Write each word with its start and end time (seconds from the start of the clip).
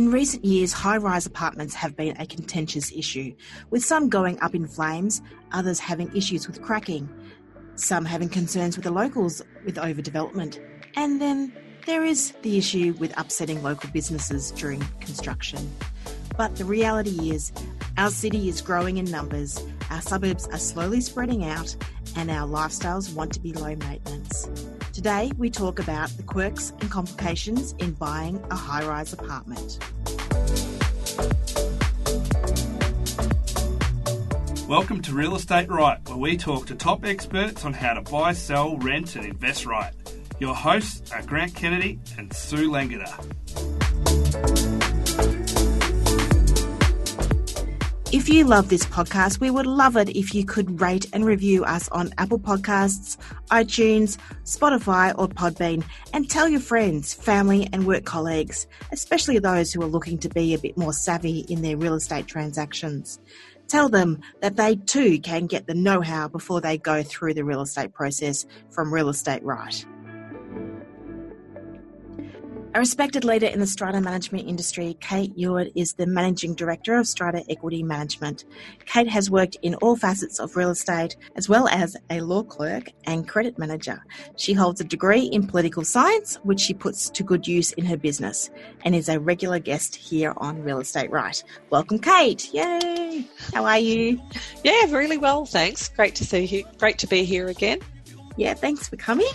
In 0.00 0.10
recent 0.10 0.46
years, 0.46 0.72
high 0.72 0.96
rise 0.96 1.26
apartments 1.26 1.74
have 1.74 1.94
been 1.94 2.16
a 2.18 2.24
contentious 2.24 2.90
issue, 2.90 3.34
with 3.68 3.84
some 3.84 4.08
going 4.08 4.40
up 4.40 4.54
in 4.54 4.66
flames, 4.66 5.20
others 5.52 5.78
having 5.78 6.10
issues 6.16 6.46
with 6.46 6.62
cracking, 6.62 7.06
some 7.74 8.06
having 8.06 8.30
concerns 8.30 8.78
with 8.78 8.84
the 8.84 8.90
locals 8.90 9.42
with 9.66 9.76
overdevelopment, 9.76 10.58
and 10.96 11.20
then 11.20 11.52
there 11.84 12.02
is 12.02 12.32
the 12.40 12.56
issue 12.56 12.94
with 12.98 13.12
upsetting 13.20 13.62
local 13.62 13.90
businesses 13.90 14.52
during 14.52 14.80
construction. 15.00 15.70
But 16.34 16.56
the 16.56 16.64
reality 16.64 17.30
is, 17.30 17.52
our 17.98 18.08
city 18.08 18.48
is 18.48 18.62
growing 18.62 18.96
in 18.96 19.04
numbers, 19.04 19.62
our 19.90 20.00
suburbs 20.00 20.48
are 20.48 20.56
slowly 20.56 21.02
spreading 21.02 21.44
out, 21.44 21.76
and 22.16 22.30
our 22.30 22.48
lifestyles 22.48 23.14
want 23.14 23.34
to 23.34 23.40
be 23.40 23.52
low 23.52 23.76
maintenance. 23.76 24.48
Today, 24.92 25.30
we 25.38 25.50
talk 25.50 25.78
about 25.78 26.08
the 26.16 26.24
quirks 26.24 26.72
and 26.80 26.90
complications 26.90 27.76
in 27.78 27.92
buying 27.92 28.42
a 28.50 28.56
high 28.56 28.84
rise 28.84 29.12
apartment. 29.12 29.78
Welcome 34.68 35.00
to 35.02 35.12
Real 35.14 35.36
Estate 35.36 35.68
Right, 35.70 35.98
where 36.08 36.18
we 36.18 36.36
talk 36.36 36.66
to 36.66 36.74
top 36.74 37.04
experts 37.04 37.64
on 37.64 37.72
how 37.72 37.94
to 37.94 38.02
buy, 38.02 38.32
sell, 38.32 38.78
rent, 38.78 39.14
and 39.14 39.24
invest 39.24 39.64
right. 39.64 39.92
Your 40.40 40.56
hosts 40.56 41.12
are 41.12 41.22
Grant 41.22 41.54
Kennedy 41.54 42.00
and 42.18 42.32
Sue 42.32 42.68
Langada. 42.68 43.14
If 48.12 48.28
you 48.28 48.44
love 48.44 48.68
this 48.68 48.84
podcast, 48.84 49.38
we 49.38 49.50
would 49.50 49.68
love 49.68 49.96
it 49.96 50.08
if 50.08 50.34
you 50.34 50.44
could 50.44 50.80
rate 50.80 51.06
and 51.12 51.24
review 51.24 51.62
us 51.62 51.88
on 51.90 52.12
Apple 52.18 52.40
Podcasts, 52.40 53.16
iTunes, 53.52 54.18
Spotify, 54.42 55.14
or 55.16 55.28
Podbean, 55.28 55.84
and 56.12 56.28
tell 56.28 56.48
your 56.48 56.58
friends, 56.58 57.14
family, 57.14 57.68
and 57.72 57.86
work 57.86 58.04
colleagues, 58.04 58.66
especially 58.90 59.38
those 59.38 59.72
who 59.72 59.80
are 59.80 59.86
looking 59.86 60.18
to 60.18 60.28
be 60.28 60.54
a 60.54 60.58
bit 60.58 60.76
more 60.76 60.92
savvy 60.92 61.46
in 61.48 61.62
their 61.62 61.76
real 61.76 61.94
estate 61.94 62.26
transactions. 62.26 63.20
Tell 63.68 63.88
them 63.88 64.18
that 64.40 64.56
they 64.56 64.74
too 64.74 65.20
can 65.20 65.46
get 65.46 65.68
the 65.68 65.74
know 65.74 66.00
how 66.00 66.26
before 66.26 66.60
they 66.60 66.78
go 66.78 67.04
through 67.04 67.34
the 67.34 67.44
real 67.44 67.60
estate 67.60 67.94
process 67.94 68.44
from 68.70 68.92
Real 68.92 69.08
Estate 69.08 69.44
Right. 69.44 69.86
A 72.72 72.78
respected 72.78 73.24
leader 73.24 73.48
in 73.48 73.58
the 73.58 73.66
strata 73.66 74.00
management 74.00 74.48
industry, 74.48 74.96
Kate 75.00 75.36
Yeowart 75.36 75.72
is 75.74 75.94
the 75.94 76.06
Managing 76.06 76.54
Director 76.54 76.94
of 76.94 77.08
Strata 77.08 77.42
Equity 77.48 77.82
Management. 77.82 78.44
Kate 78.86 79.08
has 79.08 79.28
worked 79.28 79.56
in 79.62 79.74
all 79.76 79.96
facets 79.96 80.38
of 80.38 80.54
real 80.54 80.70
estate 80.70 81.16
as 81.34 81.48
well 81.48 81.66
as 81.66 81.96
a 82.10 82.20
law 82.20 82.44
clerk 82.44 82.90
and 83.06 83.26
credit 83.26 83.58
manager. 83.58 84.00
She 84.36 84.52
holds 84.52 84.80
a 84.80 84.84
degree 84.84 85.24
in 85.24 85.48
political 85.48 85.82
science, 85.82 86.36
which 86.44 86.60
she 86.60 86.72
puts 86.72 87.10
to 87.10 87.24
good 87.24 87.48
use 87.48 87.72
in 87.72 87.84
her 87.86 87.96
business, 87.96 88.50
and 88.84 88.94
is 88.94 89.08
a 89.08 89.18
regular 89.18 89.58
guest 89.58 89.96
here 89.96 90.32
on 90.36 90.62
Real 90.62 90.78
Estate 90.78 91.10
Right. 91.10 91.42
Welcome, 91.70 91.98
Kate. 91.98 92.54
Yay! 92.54 93.26
How 93.52 93.64
are 93.64 93.80
you? 93.80 94.22
Yeah, 94.62 94.84
really 94.90 95.18
well, 95.18 95.44
thanks. 95.44 95.88
Great 95.88 96.14
to 96.14 96.24
see 96.24 96.44
you. 96.44 96.64
Great 96.78 96.98
to 96.98 97.08
be 97.08 97.24
here 97.24 97.48
again. 97.48 97.80
Yeah, 98.36 98.54
thanks 98.54 98.88
for 98.88 98.96
coming. 98.96 99.26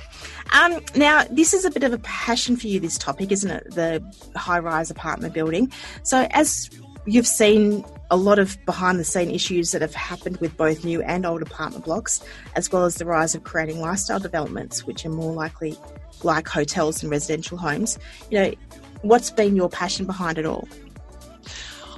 Um, 0.55 0.79
now, 0.95 1.25
this 1.29 1.53
is 1.53 1.65
a 1.65 1.69
bit 1.69 1.83
of 1.83 1.91
a 1.91 1.97
passion 1.99 2.55
for 2.55 2.67
you, 2.67 2.79
this 2.79 2.97
topic, 2.97 3.29
isn't 3.29 3.51
it? 3.51 3.75
The 3.75 4.01
high 4.37 4.59
rise 4.59 4.89
apartment 4.89 5.33
building. 5.33 5.69
So, 6.03 6.27
as 6.31 6.69
you've 7.05 7.27
seen 7.27 7.83
a 8.09 8.15
lot 8.15 8.39
of 8.39 8.57
behind 8.65 8.97
the 8.97 9.03
scene 9.03 9.29
issues 9.29 9.71
that 9.71 9.81
have 9.81 9.93
happened 9.93 10.37
with 10.37 10.55
both 10.55 10.85
new 10.85 11.01
and 11.01 11.25
old 11.25 11.41
apartment 11.41 11.83
blocks, 11.83 12.23
as 12.55 12.71
well 12.71 12.85
as 12.85 12.95
the 12.95 13.05
rise 13.05 13.35
of 13.35 13.43
creating 13.43 13.81
lifestyle 13.81 14.19
developments, 14.19 14.85
which 14.87 15.05
are 15.05 15.09
more 15.09 15.33
likely 15.33 15.77
like 16.23 16.47
hotels 16.47 17.03
and 17.03 17.11
residential 17.11 17.57
homes. 17.57 17.99
You 18.31 18.39
know, 18.39 18.53
what's 19.01 19.31
been 19.31 19.57
your 19.57 19.67
passion 19.67 20.05
behind 20.05 20.37
it 20.37 20.45
all? 20.45 20.69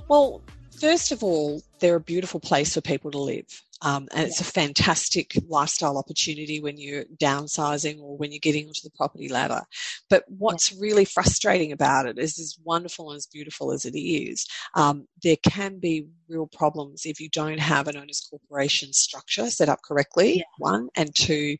Well, 0.07 0.41
first 0.79 1.11
of 1.11 1.23
all, 1.23 1.61
they're 1.77 1.97
a 1.97 1.99
beautiful 1.99 2.39
place 2.39 2.73
for 2.73 2.81
people 2.81 3.11
to 3.11 3.19
live. 3.19 3.63
Um, 3.81 4.07
and 4.13 4.27
it's 4.27 4.41
a 4.41 4.45
fantastic 4.45 5.33
lifestyle 5.47 5.97
opportunity 5.97 6.59
when 6.59 6.77
you're 6.77 7.05
downsizing 7.21 8.01
or 8.01 8.17
when 8.17 8.31
you're 8.31 8.39
getting 8.39 8.67
onto 8.67 8.81
the 8.83 8.95
property 8.95 9.29
ladder. 9.29 9.61
But 10.09 10.23
what's 10.27 10.73
really 10.73 11.05
frustrating 11.05 11.71
about 11.71 12.07
it 12.07 12.17
is 12.17 12.39
as 12.39 12.57
wonderful 12.63 13.11
and 13.11 13.17
as 13.17 13.27
beautiful 13.27 13.71
as 13.71 13.85
it 13.85 13.97
is, 13.97 14.47
um, 14.75 15.07
there 15.23 15.37
can 15.43 15.79
be 15.79 16.07
real 16.27 16.47
problems 16.47 17.05
if 17.05 17.19
you 17.19 17.29
don't 17.29 17.59
have 17.59 17.87
an 17.87 17.97
owner's 17.97 18.21
corporation 18.21 18.93
structure 18.93 19.49
set 19.49 19.69
up 19.69 19.79
correctly, 19.83 20.37
yeah. 20.37 20.43
one, 20.57 20.89
and 20.95 21.13
two, 21.15 21.57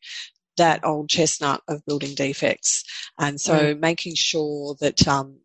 that 0.58 0.84
old 0.84 1.10
chestnut 1.10 1.62
of 1.68 1.86
building 1.86 2.16
defects. 2.16 2.84
And 3.20 3.40
so 3.40 3.76
mm. 3.76 3.80
making 3.80 4.16
sure 4.16 4.76
that 4.82 5.08
um, 5.08 5.40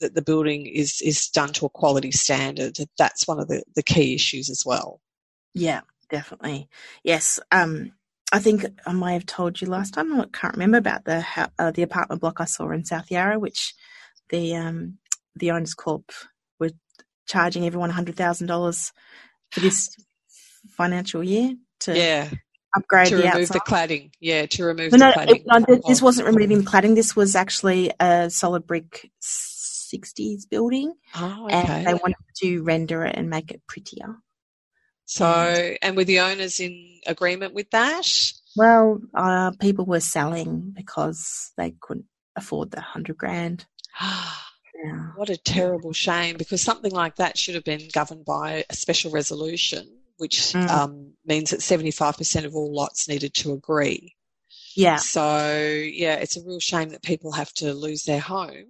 that 0.00 0.14
the 0.14 0.22
building 0.22 0.66
is 0.66 1.00
is 1.00 1.28
done 1.28 1.52
to 1.54 1.66
a 1.66 1.70
quality 1.70 2.10
standard. 2.10 2.76
That's 2.98 3.26
one 3.26 3.40
of 3.40 3.48
the, 3.48 3.62
the 3.74 3.82
key 3.82 4.14
issues 4.14 4.50
as 4.50 4.64
well. 4.66 5.00
Yeah, 5.54 5.80
definitely. 6.10 6.68
Yes. 7.02 7.40
Um, 7.50 7.92
I 8.32 8.38
think 8.40 8.66
I 8.86 8.92
may 8.92 9.12
have 9.12 9.26
told 9.26 9.60
you 9.60 9.68
last 9.68 9.94
time. 9.94 10.20
I 10.20 10.26
can't 10.32 10.54
remember 10.54 10.78
about 10.78 11.04
the 11.04 11.24
uh, 11.58 11.70
the 11.70 11.82
apartment 11.82 12.20
block 12.20 12.40
I 12.40 12.44
saw 12.44 12.70
in 12.70 12.84
South 12.84 13.10
Yarra, 13.10 13.38
which 13.38 13.74
the 14.30 14.56
um, 14.56 14.98
the 15.36 15.52
owners 15.52 15.74
corp 15.74 16.10
were 16.58 16.70
charging 17.26 17.66
everyone 17.66 17.90
hundred 17.90 18.16
thousand 18.16 18.48
dollars 18.48 18.92
for 19.50 19.60
this 19.60 19.94
financial 20.76 21.22
year 21.22 21.54
to 21.80 21.96
yeah 21.96 22.30
upgrade 22.76 23.08
to 23.08 23.16
the 23.16 23.22
remove 23.22 23.50
outside. 23.50 23.54
the 23.54 23.60
cladding. 23.60 24.10
Yeah, 24.20 24.46
to 24.46 24.64
remove 24.64 24.92
no, 24.92 24.98
the 24.98 25.04
no, 25.04 25.12
cladding. 25.12 25.36
It, 25.36 25.42
no, 25.46 25.80
this 25.86 26.02
wasn't 26.02 26.28
removing 26.28 26.58
the 26.58 26.64
cladding. 26.64 26.94
This 26.94 27.16
was 27.16 27.36
actually 27.36 27.92
a 27.98 28.28
solid 28.30 28.66
brick 28.66 29.10
60s 29.22 30.48
building, 30.48 30.92
oh, 31.14 31.46
okay. 31.46 31.54
and 31.54 31.86
they 31.86 31.94
wanted 31.94 32.16
to 32.38 32.62
render 32.62 33.04
it 33.04 33.16
and 33.16 33.30
make 33.30 33.50
it 33.50 33.62
prettier. 33.66 34.16
So, 35.06 35.74
and 35.80 35.96
were 35.96 36.04
the 36.04 36.20
owners 36.20 36.58
in 36.58 36.98
agreement 37.06 37.54
with 37.54 37.70
that? 37.70 38.32
Well, 38.56 39.00
uh, 39.14 39.52
people 39.60 39.84
were 39.84 40.00
selling 40.00 40.72
because 40.76 41.52
they 41.56 41.74
couldn't 41.80 42.06
afford 42.34 42.72
the 42.72 42.80
hundred 42.80 43.16
grand. 43.16 43.66
yeah. 44.00 45.10
What 45.14 45.30
a 45.30 45.36
terrible 45.36 45.92
shame! 45.92 46.36
Because 46.36 46.60
something 46.60 46.90
like 46.90 47.16
that 47.16 47.38
should 47.38 47.54
have 47.54 47.64
been 47.64 47.88
governed 47.92 48.24
by 48.24 48.64
a 48.68 48.74
special 48.74 49.12
resolution, 49.12 49.86
which 50.16 50.38
mm. 50.38 50.68
um, 50.68 51.12
means 51.24 51.50
that 51.50 51.62
seventy-five 51.62 52.16
percent 52.16 52.44
of 52.44 52.56
all 52.56 52.74
lots 52.74 53.08
needed 53.08 53.32
to 53.34 53.52
agree. 53.52 54.16
Yeah. 54.74 54.96
So, 54.96 55.48
yeah, 55.48 56.16
it's 56.16 56.36
a 56.36 56.44
real 56.44 56.60
shame 56.60 56.90
that 56.90 57.02
people 57.02 57.32
have 57.32 57.52
to 57.54 57.72
lose 57.72 58.04
their 58.04 58.20
home 58.20 58.66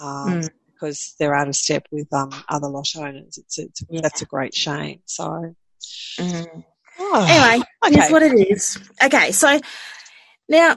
um, 0.00 0.42
mm. 0.42 0.48
because 0.66 1.16
they're 1.18 1.34
out 1.34 1.48
of 1.48 1.56
step 1.56 1.86
with 1.90 2.12
um, 2.12 2.30
other 2.48 2.68
lot 2.68 2.94
owners. 2.96 3.38
It's, 3.38 3.58
it's 3.58 3.82
yeah. 3.88 4.02
that's 4.02 4.20
a 4.20 4.26
great 4.26 4.54
shame. 4.54 5.00
So. 5.06 5.56
Mm. 6.18 6.64
Oh, 6.98 7.26
anyway, 7.28 7.64
okay. 7.84 7.94
here's 7.94 8.12
what 8.12 8.22
it 8.22 8.50
is. 8.50 8.78
Okay, 9.02 9.32
so 9.32 9.58
now 10.48 10.76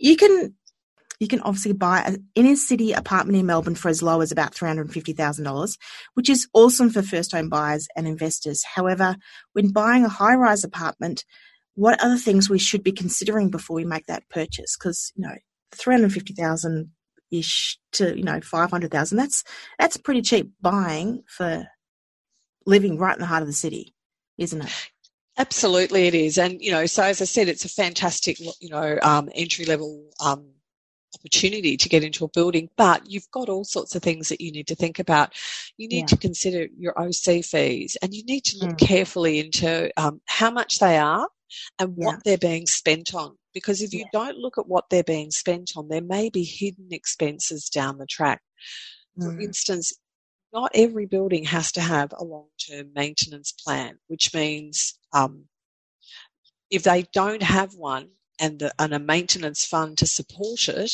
you 0.00 0.16
can 0.16 0.54
you 1.20 1.28
can 1.28 1.40
obviously 1.40 1.72
buy 1.72 2.00
an 2.00 2.26
inner 2.34 2.56
city 2.56 2.92
apartment 2.92 3.38
in 3.38 3.46
Melbourne 3.46 3.76
for 3.76 3.88
as 3.88 4.02
low 4.02 4.20
as 4.20 4.32
about 4.32 4.54
$350,000, 4.54 5.78
which 6.14 6.28
is 6.28 6.48
awesome 6.52 6.90
for 6.90 7.02
first 7.02 7.32
home 7.32 7.48
buyers 7.48 7.86
and 7.96 8.06
investors. 8.06 8.64
However, 8.74 9.16
when 9.52 9.70
buying 9.70 10.04
a 10.04 10.08
high 10.08 10.34
rise 10.34 10.64
apartment, 10.64 11.24
what 11.76 12.02
are 12.02 12.10
the 12.10 12.18
things 12.18 12.50
we 12.50 12.58
should 12.58 12.82
be 12.82 12.92
considering 12.92 13.48
before 13.48 13.76
we 13.76 13.84
make 13.84 14.06
that 14.06 14.28
purchase? 14.28 14.76
Because, 14.76 15.12
you 15.14 15.22
know, 15.22 15.36
350,000 15.72 16.90
ish 17.30 17.78
to, 17.92 18.16
you 18.16 18.24
know, 18.24 18.40
500,000, 18.40 19.16
that's, 19.16 19.44
that's 19.78 19.96
pretty 19.96 20.20
cheap 20.20 20.50
buying 20.60 21.22
for 21.26 21.66
living 22.66 22.98
right 22.98 23.14
in 23.14 23.20
the 23.20 23.26
heart 23.26 23.42
of 23.42 23.48
the 23.48 23.52
city 23.52 23.93
isn't 24.38 24.62
it? 24.62 24.90
Absolutely, 25.36 26.06
it 26.06 26.14
is. 26.14 26.38
And, 26.38 26.60
you 26.60 26.70
know, 26.70 26.86
so 26.86 27.02
as 27.02 27.20
I 27.20 27.24
said, 27.24 27.48
it's 27.48 27.64
a 27.64 27.68
fantastic, 27.68 28.38
you 28.38 28.68
know, 28.70 28.98
um, 29.02 29.28
entry 29.34 29.64
level 29.64 30.04
um, 30.24 30.46
opportunity 31.14 31.76
to 31.76 31.88
get 31.88 32.04
into 32.04 32.24
a 32.24 32.28
building, 32.28 32.68
but 32.76 33.10
you've 33.10 33.30
got 33.30 33.48
all 33.48 33.64
sorts 33.64 33.94
of 33.94 34.02
things 34.02 34.28
that 34.28 34.40
you 34.40 34.52
need 34.52 34.66
to 34.68 34.74
think 34.74 34.98
about. 34.98 35.32
You 35.76 35.88
need 35.88 36.00
yeah. 36.00 36.06
to 36.06 36.16
consider 36.16 36.68
your 36.76 36.98
OC 36.98 37.44
fees 37.44 37.96
and 38.02 38.14
you 38.14 38.22
need 38.24 38.44
to 38.44 38.58
look 38.58 38.76
mm. 38.76 38.86
carefully 38.86 39.40
into 39.40 39.90
um, 39.96 40.20
how 40.26 40.50
much 40.50 40.78
they 40.78 40.98
are 40.98 41.28
and 41.78 41.96
what 41.96 42.14
yeah. 42.14 42.20
they're 42.24 42.38
being 42.38 42.66
spent 42.66 43.14
on. 43.14 43.36
Because 43.52 43.82
if 43.82 43.92
you 43.92 44.00
yeah. 44.00 44.06
don't 44.12 44.38
look 44.38 44.58
at 44.58 44.68
what 44.68 44.84
they're 44.90 45.04
being 45.04 45.30
spent 45.30 45.72
on, 45.76 45.88
there 45.88 46.02
may 46.02 46.28
be 46.28 46.44
hidden 46.44 46.88
expenses 46.90 47.68
down 47.68 47.98
the 47.98 48.06
track. 48.06 48.40
For 49.20 49.32
mm. 49.32 49.42
instance, 49.42 49.92
not 50.54 50.70
every 50.74 51.04
building 51.04 51.44
has 51.44 51.72
to 51.72 51.80
have 51.80 52.14
a 52.16 52.24
long-term 52.24 52.92
maintenance 52.94 53.52
plan, 53.52 53.98
which 54.06 54.32
means 54.32 54.96
um, 55.12 55.46
if 56.70 56.84
they 56.84 57.04
don't 57.12 57.42
have 57.42 57.74
one 57.74 58.08
and, 58.40 58.60
the, 58.60 58.72
and 58.78 58.94
a 58.94 58.98
maintenance 59.00 59.64
fund 59.64 59.98
to 59.98 60.06
support 60.06 60.68
it, 60.68 60.92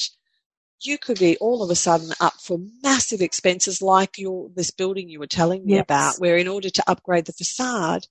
you 0.82 0.96
could 0.96 1.18
be 1.18 1.36
all 1.36 1.62
of 1.62 1.70
a 1.70 1.74
sudden 1.74 2.10
up 2.20 2.32
for 2.40 2.58
massive 2.82 3.20
expenses 3.20 3.82
like 3.82 4.16
your 4.16 4.48
this 4.56 4.70
building 4.70 5.10
you 5.10 5.18
were 5.18 5.26
telling 5.26 5.66
me 5.66 5.74
yes. 5.74 5.82
about, 5.82 6.14
where 6.18 6.38
in 6.38 6.48
order 6.48 6.70
to 6.70 6.84
upgrade 6.86 7.26
the 7.26 7.32
facade, 7.34 8.06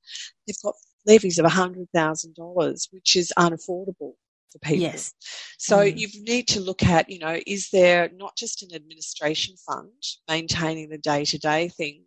they've 0.46 0.56
got 0.64 0.76
levies 1.08 1.40
of 1.40 1.46
$100,000, 1.46 2.88
which 2.92 3.16
is 3.16 3.34
unaffordable. 3.38 4.14
For 4.52 4.60
people. 4.60 4.84
Yes. 4.84 5.14
So 5.58 5.78
mm. 5.78 5.98
you 5.98 6.08
need 6.24 6.48
to 6.50 6.60
look 6.60 6.84
at, 6.84 7.10
you 7.10 7.20
know, 7.20 7.40
is 7.46 7.70
there 7.72 8.10
not 8.16 8.36
just 8.36 8.64
an 8.64 8.74
administration 8.74 9.56
fund 9.58 9.92
maintaining 10.28 10.90
the 10.90 10.98
day 10.98 11.26
to 11.26 11.38
day 11.38 11.70
thing? 11.70 12.04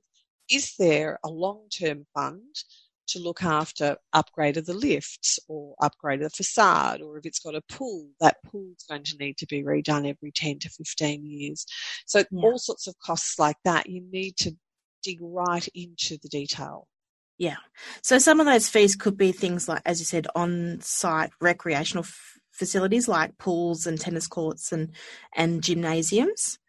Is 0.51 0.75
there 0.79 1.19
a 1.25 1.29
long 1.29 1.69
term 1.71 2.07
fund 2.15 2.43
to 3.09 3.19
look 3.19 3.43
after 3.43 3.97
upgrade 4.13 4.57
of 4.57 4.67
the 4.67 4.75
lifts 4.75 5.39
or 5.49 5.75
upgrade 5.83 6.23
of 6.23 6.31
the 6.31 6.37
facade, 6.37 7.03
or 7.03 7.19
if 7.19 7.27
it's 7.27 7.41
got 7.41 7.55
a 7.55 7.63
pool, 7.63 8.09
that 8.21 8.37
pool's 8.45 8.85
going 8.89 9.03
to 9.03 9.17
need 9.19 9.37
to 9.37 9.47
be 9.47 9.63
redone 9.63 10.09
every 10.09 10.33
10 10.33 10.61
to 10.61 10.69
15 10.69 11.25
years. 11.25 11.67
So 12.07 12.21
yeah. 12.31 12.41
all 12.43 12.59
sorts 12.59 12.87
of 12.87 12.99
costs 13.05 13.39
like 13.39 13.57
that, 13.65 13.89
you 13.89 14.03
need 14.11 14.37
to 14.39 14.53
dig 15.03 15.19
right 15.21 15.67
into 15.75 16.17
the 16.23 16.29
detail. 16.29 16.87
Yeah. 17.43 17.57
So 18.03 18.21
some 18.21 18.39
of 18.39 18.47
those 18.47 18.69
fees 18.69 18.95
could 18.95 19.17
be 19.17 19.33
things 19.33 19.69
like, 19.69 19.83
as 19.85 19.99
you 19.99 20.05
said, 20.05 20.29
on 20.37 20.79
site 20.81 21.31
recreational 21.41 22.05
f- 22.05 22.39
facilities 22.53 23.09
like 23.09 23.37
pools 23.37 23.85
and 23.85 24.01
tennis 24.01 24.29
courts 24.29 24.71
and, 24.71 24.93
and 25.35 25.61
gymnasiums. 25.61 26.61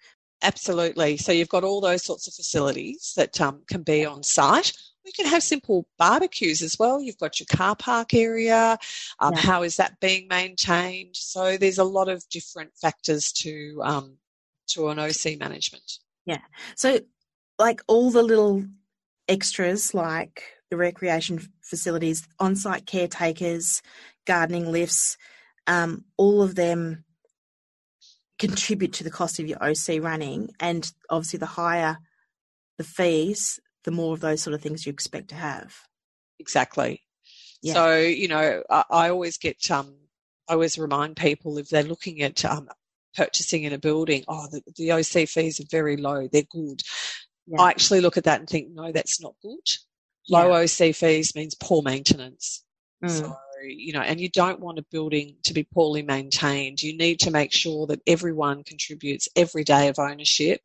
Absolutely. 0.42 1.18
So 1.18 1.32
you've 1.32 1.48
got 1.48 1.64
all 1.64 1.80
those 1.80 2.04
sorts 2.04 2.28
of 2.28 2.34
facilities 2.34 3.14
that 3.16 3.40
um, 3.40 3.62
can 3.68 3.84
be 3.84 4.04
on 4.04 4.24
site. 4.24 4.74
You 5.06 5.12
can 5.16 5.28
have 5.28 5.44
simple 5.44 5.86
barbecues 6.00 6.64
as 6.64 6.80
well. 6.80 7.00
You've 7.00 7.20
got 7.20 7.40
your 7.40 7.46
car 7.56 7.76
park 7.76 8.16
area. 8.16 8.80
Um, 9.20 9.34
yeah. 9.36 9.42
How 9.42 9.62
is 9.62 9.78
that 9.78 10.00
being 10.00 10.28
maintained? 10.28 11.16
So 11.16 11.56
there's 11.56 11.78
a 11.78 11.84
lot 11.84 12.10
of 12.10 12.28
different 12.30 12.72
factors 12.82 13.32
to 13.34 13.80
um, 13.84 14.18
to 14.70 14.88
an 14.88 14.98
OC 14.98 15.38
management. 15.38 16.00
Yeah. 16.26 16.42
So 16.76 17.00
like 17.60 17.84
all 17.86 18.10
the 18.10 18.24
little 18.24 18.64
extras, 19.28 19.94
like 19.94 20.44
the 20.74 20.78
recreation 20.78 21.40
facilities, 21.62 22.28
on 22.40 22.56
site 22.56 22.88
caretakers, 22.88 23.84
gardening 24.26 24.72
lifts, 24.72 25.18
um, 25.68 26.04
all 26.18 26.42
of 26.42 26.56
them 26.56 27.04
contribute 28.40 28.92
to 28.94 29.04
the 29.04 29.12
cost 29.12 29.40
of 29.40 29.48
your 29.48 29.64
OC 29.64 30.02
running. 30.02 30.50
And 30.60 30.92
obviously, 31.12 31.38
the 31.38 31.46
higher 31.46 32.00
the 32.80 32.84
fees, 32.84 33.60
the 33.84 33.92
more 33.92 34.16
of 34.16 34.20
those 34.20 34.42
sort 34.42 34.56
of 34.56 34.64
things 34.64 34.84
you 34.84 34.92
expect 34.92 35.28
to 35.28 35.36
have. 35.36 35.76
Exactly. 36.40 37.04
Yeah. 37.62 37.74
So, 37.74 37.98
you 37.98 38.28
know, 38.28 38.64
I, 38.68 38.84
I 38.90 39.10
always 39.12 39.38
get, 39.38 39.70
um, 39.70 39.94
I 40.50 40.54
always 40.54 40.80
remind 40.80 41.18
people 41.18 41.60
if 41.60 41.70
they're 41.70 41.84
looking 41.84 42.24
at 42.24 42.44
um, 42.46 42.68
purchasing 43.16 43.62
in 43.62 43.74
a 43.74 43.78
building, 43.78 44.24
oh, 44.28 44.48
the, 44.50 44.64
the 44.76 44.92
OC 44.94 45.30
fees 45.30 45.60
are 45.60 45.68
very 45.70 45.98
low, 45.98 46.28
they're 46.28 46.42
good. 46.50 46.82
Yeah. 47.46 47.62
I 47.62 47.70
actually 47.70 48.02
look 48.02 48.18
at 48.18 48.24
that 48.24 48.40
and 48.40 48.50
think, 48.50 48.72
no, 48.72 48.92
that's 48.92 49.22
not 49.22 49.36
good. 49.44 49.70
Low 50.30 50.48
yeah. 50.48 50.64
OC 50.64 50.96
fees 50.96 51.36
means 51.36 51.56
poor 51.56 51.82
maintenance. 51.82 52.64
Mm. 53.04 53.10
So, 53.10 53.36
you 53.66 53.94
know, 53.94 54.02
and 54.02 54.20
you 54.20 54.30
don't 54.30 54.60
want 54.60 54.80
a 54.80 54.86
building 54.92 55.36
to 55.44 55.54
be 55.54 55.64
poorly 55.64 56.02
maintained. 56.02 56.82
You 56.82 56.98
need 56.98 57.20
to 57.22 57.32
make 57.32 57.52
sure 57.52 57.88
that 57.88 58.02
everyone 58.08 58.64
contributes 58.64 59.28
every 59.36 59.64
day 59.64 59.88
of 59.88 60.00
ownership 60.00 60.62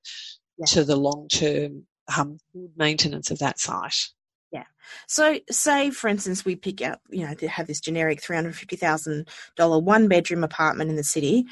yeah. 0.58 0.66
to 0.66 0.84
the 0.84 0.96
long 0.96 1.28
term 1.28 1.86
um, 2.16 2.38
good 2.52 2.72
maintenance 2.76 3.30
of 3.30 3.38
that 3.40 3.58
site. 3.58 4.08
Yeah. 4.50 4.64
So, 5.06 5.38
say 5.50 5.90
for 5.90 6.08
instance, 6.08 6.44
we 6.44 6.56
pick 6.56 6.80
up, 6.82 7.00
you 7.10 7.26
know, 7.26 7.34
to 7.34 7.48
have 7.48 7.66
this 7.66 7.80
generic 7.80 8.22
three 8.22 8.36
hundred 8.36 8.56
fifty 8.56 8.76
thousand 8.76 9.28
dollar 9.56 9.78
one 9.78 10.08
bedroom 10.08 10.44
apartment 10.44 10.90
in 10.90 10.96
the 10.96 11.04
city. 11.04 11.44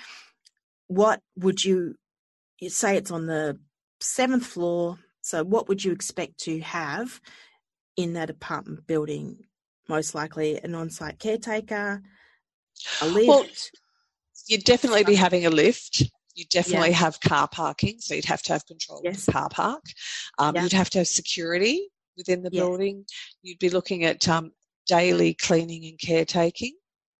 What 0.88 1.20
would 1.36 1.64
you, 1.64 1.96
you 2.60 2.70
say? 2.70 2.96
It's 2.96 3.10
on 3.10 3.26
the 3.26 3.58
seventh 4.00 4.46
floor. 4.46 4.98
So, 5.20 5.44
what 5.44 5.68
would 5.68 5.84
you 5.84 5.92
expect 5.92 6.38
to 6.44 6.60
have 6.60 7.20
in 7.96 8.12
that 8.14 8.30
apartment 8.30 8.86
building, 8.86 9.44
most 9.88 10.14
likely 10.14 10.58
an 10.62 10.74
on 10.74 10.90
site 10.90 11.18
caretaker, 11.18 12.02
a 13.00 13.06
lift. 13.06 13.28
Well, 13.28 13.46
you'd 14.46 14.64
definitely 14.64 15.04
be 15.04 15.14
having 15.14 15.46
a 15.46 15.50
lift. 15.50 16.02
You'd 16.34 16.50
definitely 16.50 16.90
yeah. 16.90 16.96
have 16.96 17.20
car 17.20 17.48
parking, 17.48 17.96
so 17.98 18.14
you'd 18.14 18.26
have 18.26 18.42
to 18.42 18.52
have 18.52 18.66
control 18.66 19.00
yes. 19.02 19.20
of 19.20 19.26
the 19.26 19.32
car 19.32 19.48
park. 19.48 19.84
Um, 20.38 20.54
yeah. 20.54 20.62
You'd 20.64 20.72
have 20.72 20.90
to 20.90 20.98
have 20.98 21.08
security 21.08 21.88
within 22.16 22.42
the 22.42 22.50
building. 22.50 23.04
You'd 23.42 23.58
be 23.58 23.70
looking 23.70 24.04
at 24.04 24.28
um, 24.28 24.52
daily 24.86 25.34
cleaning 25.34 25.84
and 25.86 25.98
caretaking. 25.98 26.74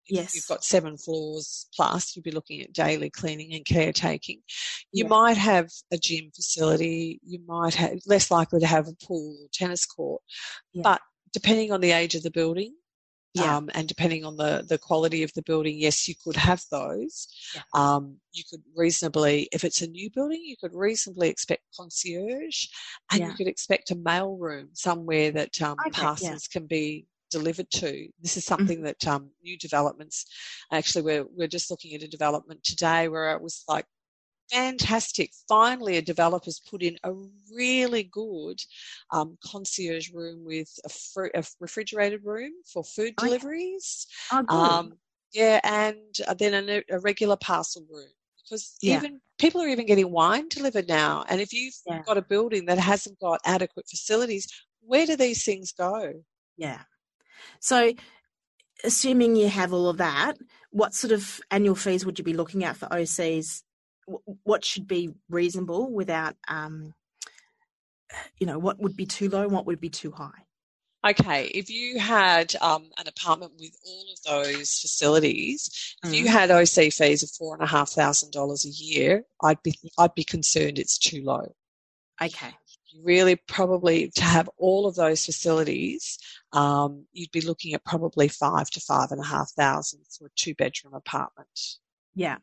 Yes. 0.08 0.34
You've 0.34 0.46
got 0.46 0.64
seven 0.64 0.96
floors 0.96 1.66
plus, 1.74 2.14
you'd 2.14 2.24
be 2.24 2.30
looking 2.30 2.60
at 2.60 2.72
daily 2.72 3.10
cleaning 3.10 3.54
and 3.54 3.64
caretaking. 3.64 4.40
You 4.92 5.04
yeah. 5.04 5.08
might 5.08 5.36
have 5.36 5.70
a 5.90 5.98
gym 5.98 6.30
facility, 6.34 7.20
you 7.24 7.40
might 7.46 7.74
have 7.74 7.98
less 8.06 8.30
likely 8.30 8.60
to 8.60 8.66
have 8.66 8.88
a 8.88 9.06
pool 9.06 9.36
or 9.42 9.48
tennis 9.52 9.84
court. 9.84 10.22
Yeah. 10.72 10.82
But 10.82 11.00
depending 11.32 11.72
on 11.72 11.80
the 11.80 11.92
age 11.92 12.14
of 12.14 12.22
the 12.22 12.30
building, 12.30 12.74
yeah. 13.36 13.56
Um, 13.56 13.68
and 13.74 13.86
depending 13.86 14.24
on 14.24 14.36
the, 14.36 14.64
the 14.66 14.78
quality 14.78 15.22
of 15.22 15.30
the 15.34 15.42
building, 15.42 15.76
yes, 15.78 16.08
you 16.08 16.14
could 16.24 16.36
have 16.36 16.62
those. 16.70 17.28
Yeah. 17.54 17.62
Um, 17.74 18.16
you 18.32 18.42
could 18.48 18.62
reasonably, 18.74 19.48
if 19.52 19.62
it's 19.62 19.82
a 19.82 19.86
new 19.86 20.08
building, 20.10 20.40
you 20.42 20.56
could 20.58 20.74
reasonably 20.74 21.28
expect 21.28 21.62
concierge 21.76 22.68
and 23.12 23.20
yeah. 23.20 23.28
you 23.28 23.34
could 23.34 23.46
expect 23.46 23.90
a 23.90 23.94
mail 23.94 24.36
room 24.36 24.70
somewhere 24.72 25.30
that 25.32 25.60
um, 25.60 25.76
okay, 25.86 25.90
parcels 25.90 26.48
can 26.48 26.66
be 26.66 27.06
delivered 27.30 27.70
to. 27.70 28.08
This 28.20 28.36
is 28.36 28.44
mm-hmm. 28.44 28.54
something 28.54 28.82
that 28.82 29.06
um, 29.06 29.30
new 29.42 29.56
developments. 29.58 30.26
Actually, 30.72 31.02
we're 31.02 31.26
we're 31.36 31.48
just 31.48 31.70
looking 31.70 31.94
at 31.94 32.02
a 32.02 32.08
development 32.08 32.62
today 32.64 33.08
where 33.08 33.32
it 33.32 33.42
was 33.42 33.64
like 33.68 33.86
fantastic. 34.50 35.30
Finally, 35.48 35.96
a 35.96 36.02
developer's 36.02 36.60
put 36.60 36.82
in 36.82 36.96
a 37.04 37.12
really 37.54 38.04
good 38.04 38.60
um, 39.12 39.36
concierge 39.44 40.12
room 40.12 40.44
with 40.44 40.68
a, 40.84 40.88
fr- 40.88 41.34
a, 41.34 41.42
refrigerated 41.60 42.24
room 42.24 42.52
for 42.72 42.84
food 42.84 43.14
oh, 43.18 43.24
deliveries. 43.24 44.06
Oh, 44.32 44.44
um, 44.48 44.94
yeah, 45.32 45.60
and 45.64 46.16
uh, 46.26 46.34
then 46.34 46.68
a, 46.68 46.82
a, 46.90 47.00
regular 47.00 47.36
parcel 47.36 47.84
room 47.90 48.08
because 48.44 48.76
yeah. 48.80 48.96
even 48.96 49.20
people 49.38 49.60
are 49.60 49.68
even 49.68 49.86
getting 49.86 50.10
wine 50.10 50.48
delivered 50.48 50.88
now. 50.88 51.24
And 51.28 51.40
if 51.40 51.52
you've 51.52 51.74
yeah. 51.86 52.02
got 52.06 52.18
a 52.18 52.22
building 52.22 52.66
that 52.66 52.78
hasn't 52.78 53.18
got 53.18 53.40
adequate 53.44 53.88
facilities, 53.88 54.46
where 54.80 55.06
do 55.06 55.16
these 55.16 55.44
things 55.44 55.72
go? 55.72 56.12
Yeah. 56.56 56.82
So, 57.60 57.92
assuming 58.84 59.36
you 59.36 59.48
have 59.48 59.72
all 59.72 59.88
of 59.88 59.98
that, 59.98 60.34
what 60.70 60.94
sort 60.94 61.12
of 61.12 61.40
annual 61.50 61.74
fees 61.74 62.04
would 62.04 62.18
you 62.18 62.24
be 62.24 62.34
looking 62.34 62.64
at 62.64 62.76
for 62.76 62.86
OCs? 62.86 63.62
What 64.44 64.64
should 64.64 64.86
be 64.86 65.14
reasonable 65.28 65.92
without, 65.92 66.36
um, 66.48 66.94
you 68.38 68.46
know, 68.46 68.58
what 68.58 68.78
would 68.78 68.96
be 68.96 69.06
too 69.06 69.28
low 69.28 69.42
and 69.42 69.52
what 69.52 69.66
would 69.66 69.80
be 69.80 69.88
too 69.88 70.12
high? 70.12 70.44
Okay, 71.06 71.46
if 71.54 71.70
you 71.70 71.98
had 72.00 72.54
um, 72.60 72.90
an 72.98 73.06
apartment 73.06 73.52
with 73.58 73.76
all 73.86 74.04
of 74.12 74.22
those 74.44 74.80
facilities, 74.80 75.94
mm. 76.04 76.08
if 76.08 76.14
you 76.14 76.24
mm. 76.24 76.28
had 76.28 76.50
OC 76.50 76.92
fees 76.92 77.22
of 77.22 77.30
four 77.30 77.54
and 77.54 77.62
a 77.62 77.66
half 77.66 77.90
thousand 77.90 78.32
dollars 78.32 78.64
a 78.64 78.70
year, 78.70 79.22
I'd 79.42 79.62
be 79.62 79.74
I'd 79.98 80.14
be 80.14 80.24
concerned 80.24 80.78
it's 80.78 80.98
too 80.98 81.22
low. 81.22 81.54
Okay 82.20 82.54
really 83.02 83.36
probably 83.36 84.10
to 84.16 84.22
have 84.22 84.48
all 84.56 84.86
of 84.86 84.94
those 84.94 85.24
facilities, 85.24 86.18
um, 86.52 87.06
you'd 87.12 87.30
be 87.30 87.40
looking 87.40 87.74
at 87.74 87.84
probably 87.84 88.28
five 88.28 88.68
to 88.70 88.80
five 88.80 89.10
and 89.10 89.20
a 89.20 89.26
half 89.26 89.50
thousand 89.56 90.00
for 90.16 90.26
a 90.26 90.30
two 90.36 90.54
bedroom 90.54 90.94
apartment. 90.94 91.60
Yeah. 92.14 92.38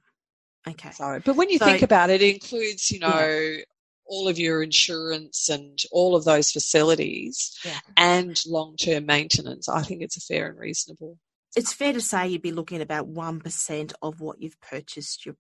Okay. 0.68 0.92
So, 0.92 1.20
but 1.24 1.36
when 1.36 1.50
you 1.50 1.58
so, 1.58 1.66
think 1.66 1.82
about 1.82 2.10
it, 2.10 2.22
it 2.22 2.34
includes, 2.36 2.90
you 2.92 3.00
know, 3.00 3.28
yeah. 3.30 3.64
all 4.06 4.28
of 4.28 4.40
your 4.40 4.64
insurance 4.64 5.50
and 5.50 5.80
all 5.92 6.16
of 6.16 6.24
those 6.24 6.52
facilities 6.52 7.58
yeah. 7.66 7.80
and 7.98 8.42
long 8.46 8.76
term 8.78 9.06
maintenance. 9.06 9.68
I 9.68 9.82
think 9.82 10.02
it's 10.02 10.18
a 10.18 10.22
fair 10.22 10.48
and 10.48 10.60
reasonable. 10.60 11.18
It's 11.56 11.74
fair 11.74 11.94
to 11.94 12.02
say 12.02 12.28
you'd 12.28 12.42
be 12.42 12.52
looking 12.52 12.78
at 12.78 12.84
about 12.84 13.14
1% 13.14 13.94
of 14.02 14.20
what 14.20 14.42
you've 14.42 14.60
purchased 14.60 15.26
your 15.26 15.36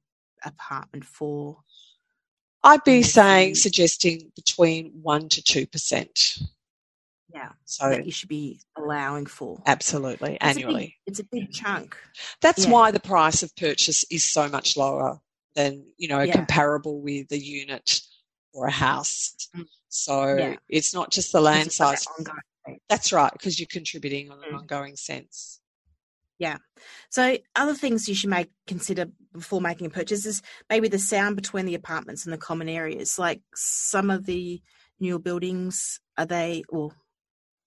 apartment 0.45 1.05
for 1.05 1.59
I'd 2.63 2.83
be 2.83 3.03
saying, 3.03 3.55
suggesting 3.55 4.31
between 4.35 5.01
1% 5.03 5.29
to 5.29 5.67
2%. 5.67 6.43
Yeah. 7.33 7.49
So 7.65 7.89
that 7.89 8.05
you 8.05 8.11
should 8.11 8.29
be 8.29 8.59
allowing 8.77 9.25
for. 9.25 9.61
Absolutely, 9.65 10.35
it's 10.35 10.45
annually. 10.45 10.75
A 10.75 10.77
big, 10.77 10.93
it's 11.07 11.19
a 11.19 11.23
big 11.23 11.51
chunk. 11.51 11.97
That's 12.41 12.65
yeah. 12.65 12.71
why 12.71 12.91
the 12.91 12.99
price 12.99 13.41
of 13.41 13.55
purchase 13.55 14.05
is 14.11 14.23
so 14.23 14.47
much 14.47 14.77
lower 14.77 15.19
than, 15.55 15.83
you 15.97 16.07
know, 16.07 16.21
yeah. 16.21 16.31
comparable 16.33 17.01
with 17.01 17.31
a 17.31 17.37
unit 17.37 18.01
or 18.53 18.67
a 18.67 18.71
house. 18.71 19.35
Mm. 19.55 19.65
So 19.89 20.35
yeah. 20.35 20.55
it's 20.69 20.93
not 20.93 21.11
just 21.11 21.31
the 21.31 21.41
land 21.41 21.71
size. 21.71 22.05
That's 22.87 23.11
right, 23.11 23.31
because 23.33 23.59
you're 23.59 23.67
contributing 23.67 24.31
on 24.31 24.37
an 24.43 24.51
mm. 24.51 24.59
ongoing 24.59 24.95
sense. 24.95 25.59
Yeah. 26.39 26.57
So 27.09 27.37
other 27.55 27.75
things 27.75 28.09
you 28.09 28.15
should 28.15 28.29
make 28.29 28.49
consider 28.67 29.05
before 29.31 29.61
making 29.61 29.87
a 29.87 29.89
purchase 29.89 30.25
is 30.25 30.41
maybe 30.69 30.87
the 30.87 30.99
sound 30.99 31.35
between 31.35 31.65
the 31.65 31.75
apartments 31.75 32.25
and 32.25 32.33
the 32.33 32.37
common 32.37 32.69
areas. 32.69 33.17
Like 33.17 33.41
some 33.55 34.09
of 34.09 34.25
the 34.25 34.61
newer 34.99 35.19
buildings, 35.19 35.99
are 36.17 36.25
they 36.25 36.63
or 36.69 36.91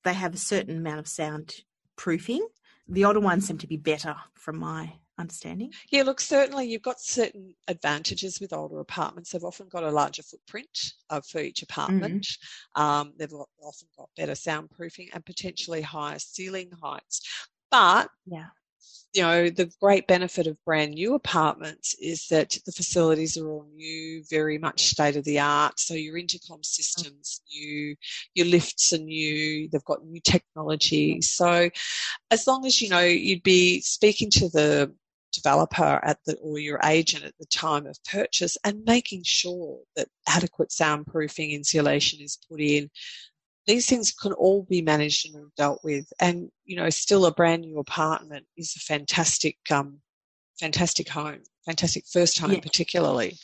they 0.05 0.15
have 0.15 0.35
a 0.35 0.39
certain 0.39 0.77
amount 0.77 1.01
of 1.01 1.09
sound 1.09 1.55
proofing. 1.97 2.47
The 2.89 3.05
older 3.05 3.21
ones 3.21 3.47
seem 3.47 3.59
to 3.59 3.67
be 3.67 3.77
better 3.77 4.15
from 4.35 4.59
my 4.59 4.93
understanding. 5.19 5.73
Yeah, 5.91 6.05
look, 6.05 6.21
certainly 6.21 6.67
you've 6.67 6.83
got 6.83 7.01
certain 7.01 7.55
advantages 7.67 8.41
with 8.41 8.53
older 8.53 8.79
apartments. 8.79 9.33
They've 9.33 9.43
often 9.43 9.69
got 9.69 9.83
a 9.83 9.91
larger 9.91 10.23
footprint 10.23 10.93
uh, 11.11 11.21
for 11.29 11.41
each 11.41 11.63
apartment. 11.63 12.25
Mm-hmm. 12.77 12.83
Um, 12.83 13.13
they've 13.19 13.33
often 13.33 13.89
got 13.97 14.11
better 14.17 14.33
soundproofing 14.33 15.09
and 15.13 15.25
potentially 15.25 15.83
higher 15.83 16.19
ceiling 16.19 16.71
heights. 16.81 17.23
But 17.71 18.09
yeah 18.27 18.49
you 19.17 19.23
know, 19.23 19.49
the 19.49 19.73
great 19.81 20.07
benefit 20.07 20.47
of 20.47 20.63
brand 20.67 20.93
new 20.93 21.15
apartments 21.15 21.97
is 21.99 22.27
that 22.29 22.59
the 22.67 22.73
facilities 22.73 23.39
are 23.39 23.49
all 23.49 23.67
new, 23.75 24.23
very 24.29 24.59
much 24.59 24.89
state 24.89 25.17
of 25.17 25.25
the 25.25 25.41
art. 25.41 25.81
So 25.81 25.95
your 25.95 26.19
intercom 26.19 26.63
systems 26.63 27.41
mm-hmm. 27.41 27.65
new, 27.65 27.97
your 28.35 28.47
lifts 28.47 28.93
are 28.93 28.99
new, 28.99 29.69
they've 29.71 29.85
got 29.85 30.05
new 30.05 30.21
technology. 30.21 31.23
So 31.23 31.71
as 32.31 32.47
long 32.47 32.67
as, 32.67 32.83
you 32.83 32.91
know, 32.91 33.01
you'd 33.01 33.43
be 33.43 33.81
speaking 33.81 34.31
to 34.33 34.51
the 34.51 34.95
developer 35.33 36.01
at 36.03 36.19
the 36.27 36.37
or 36.37 36.59
your 36.59 36.81
agent 36.85 37.25
at 37.25 37.35
the 37.39 37.47
time 37.47 37.87
of 37.87 37.97
purchase 38.05 38.59
and 38.65 38.85
making 38.85 39.23
sure 39.25 39.81
that 39.97 40.09
adequate 40.29 40.69
soundproofing 40.69 41.53
insulation 41.53 42.21
is 42.21 42.39
put 42.51 42.61
in 42.61 42.91
these 43.67 43.89
things 43.89 44.13
can 44.13 44.33
all 44.33 44.67
be 44.69 44.83
managed 44.83 45.35
and 45.35 45.51
dealt 45.57 45.81
with. 45.83 46.07
And, 46.21 46.51
you 46.65 46.77
know, 46.77 46.89
still 46.91 47.27
a 47.27 47.33
brand 47.33 47.63
new 47.63 47.79
apartment 47.79 48.47
is 48.57 48.75
a 48.77 48.81
fantastic, 48.81 49.57
um, 49.71 50.01
fantastic 50.61 51.09
home, 51.09 51.41
fantastic 51.65 52.05
first 52.13 52.39
home, 52.39 52.53
yeah. 52.53 52.61
particularly. 52.61 53.37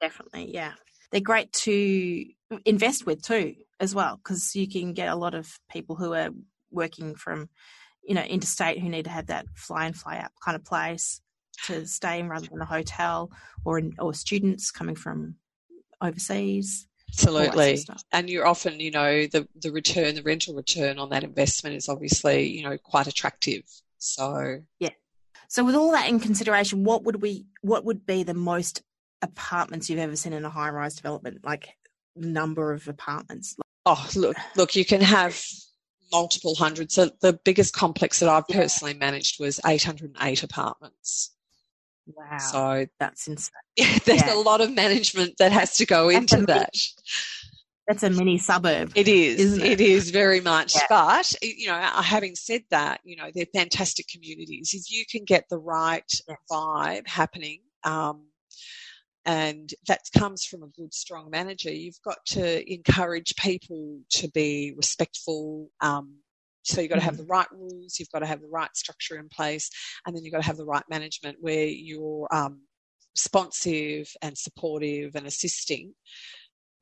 Definitely, 0.00 0.52
yeah. 0.52 0.72
They're 1.10 1.20
great 1.20 1.52
to 1.52 2.24
invest 2.66 3.06
with 3.06 3.22
too, 3.22 3.54
as 3.80 3.94
well, 3.94 4.16
because 4.16 4.54
you 4.54 4.68
can 4.68 4.92
get 4.92 5.08
a 5.08 5.16
lot 5.16 5.34
of 5.34 5.48
people 5.70 5.96
who 5.96 6.12
are 6.12 6.30
working 6.70 7.14
from, 7.14 7.48
you 8.02 8.14
know, 8.14 8.22
interstate 8.22 8.80
who 8.80 8.88
need 8.88 9.04
to 9.04 9.10
have 9.10 9.26
that 9.28 9.46
fly 9.54 9.86
in, 9.86 9.94
fly 9.94 10.18
out 10.18 10.30
kind 10.44 10.56
of 10.56 10.64
place 10.64 11.20
to 11.64 11.86
stay 11.86 12.20
in 12.20 12.28
rather 12.28 12.46
than 12.46 12.60
a 12.60 12.66
hotel, 12.66 13.30
or 13.64 13.78
in, 13.78 13.94
or 13.98 14.12
students 14.12 14.70
coming 14.70 14.94
from 14.94 15.36
overseas. 16.02 16.86
Absolutely. 17.08 17.84
And 18.12 18.28
you're 18.28 18.46
often, 18.46 18.80
you 18.80 18.90
know, 18.90 19.26
the, 19.26 19.48
the 19.60 19.72
return, 19.72 20.14
the 20.14 20.22
rental 20.22 20.54
return 20.54 20.98
on 20.98 21.10
that 21.10 21.24
investment 21.24 21.76
is 21.76 21.88
obviously, 21.88 22.46
you 22.48 22.62
know, 22.62 22.76
quite 22.78 23.06
attractive. 23.06 23.62
So 23.98 24.60
Yeah. 24.78 24.90
So 25.48 25.64
with 25.64 25.74
all 25.74 25.92
that 25.92 26.08
in 26.08 26.20
consideration, 26.20 26.84
what 26.84 27.04
would 27.04 27.22
we 27.22 27.46
what 27.62 27.84
would 27.84 28.06
be 28.06 28.22
the 28.22 28.34
most 28.34 28.82
apartments 29.22 29.88
you've 29.88 29.98
ever 29.98 30.14
seen 30.14 30.32
in 30.32 30.44
a 30.44 30.50
high 30.50 30.68
rise 30.68 30.94
development? 30.94 31.44
Like 31.44 31.76
number 32.14 32.72
of 32.72 32.86
apartments? 32.88 33.56
Oh, 33.86 34.08
look, 34.14 34.36
look, 34.56 34.76
you 34.76 34.84
can 34.84 35.00
have 35.00 35.42
multiple 36.12 36.54
hundreds. 36.54 36.94
So 36.94 37.10
the 37.20 37.32
biggest 37.44 37.74
complex 37.74 38.20
that 38.20 38.28
I've 38.28 38.48
personally 38.48 38.94
managed 38.94 39.40
was 39.40 39.60
808 39.66 40.42
apartments. 40.42 41.34
Wow. 42.14 42.38
So 42.38 42.86
that's 42.98 43.26
insane. 43.26 43.52
Yeah, 43.76 43.98
there's 44.04 44.22
yeah. 44.22 44.34
a 44.34 44.40
lot 44.40 44.60
of 44.60 44.74
management 44.74 45.34
that 45.38 45.52
has 45.52 45.76
to 45.76 45.86
go 45.86 46.10
that's 46.10 46.32
into 46.32 46.46
that. 46.46 46.74
That's 47.86 48.02
a 48.02 48.10
mini 48.10 48.36
suburb. 48.38 48.92
It 48.94 49.08
is. 49.08 49.38
Isn't 49.38 49.62
it? 49.62 49.80
it 49.80 49.80
is 49.80 50.10
very 50.10 50.40
much. 50.40 50.74
Yeah. 50.74 50.82
But, 50.90 51.32
you 51.42 51.68
know, 51.68 51.78
having 51.78 52.34
said 52.34 52.62
that, 52.70 53.00
you 53.04 53.16
know, 53.16 53.30
they're 53.34 53.46
fantastic 53.54 54.08
communities. 54.08 54.72
If 54.74 54.90
you 54.90 55.04
can 55.10 55.24
get 55.24 55.44
the 55.48 55.58
right 55.58 56.10
vibe 56.50 57.08
happening, 57.08 57.60
um, 57.84 58.26
and 59.24 59.72
that 59.86 60.00
comes 60.16 60.44
from 60.44 60.62
a 60.62 60.68
good, 60.68 60.92
strong 60.92 61.30
manager, 61.30 61.72
you've 61.72 62.00
got 62.04 62.18
to 62.26 62.72
encourage 62.72 63.36
people 63.36 64.00
to 64.10 64.28
be 64.30 64.74
respectful, 64.76 65.70
um, 65.80 66.16
so 66.68 66.80
you've 66.80 66.90
got 66.90 66.96
to 66.96 67.02
have 67.02 67.14
mm-hmm. 67.14 67.22
the 67.22 67.28
right 67.28 67.46
rules, 67.52 67.98
you've 67.98 68.10
got 68.10 68.20
to 68.20 68.26
have 68.26 68.40
the 68.40 68.48
right 68.48 68.74
structure 68.76 69.18
in 69.18 69.28
place, 69.28 69.70
and 70.06 70.14
then 70.14 70.24
you've 70.24 70.32
got 70.32 70.42
to 70.42 70.46
have 70.46 70.56
the 70.58 70.66
right 70.66 70.84
management 70.90 71.38
where 71.40 71.64
you're 71.64 72.28
um, 72.30 72.60
responsive 73.16 74.08
and 74.22 74.36
supportive 74.36 75.14
and 75.14 75.26
assisting. 75.26 75.94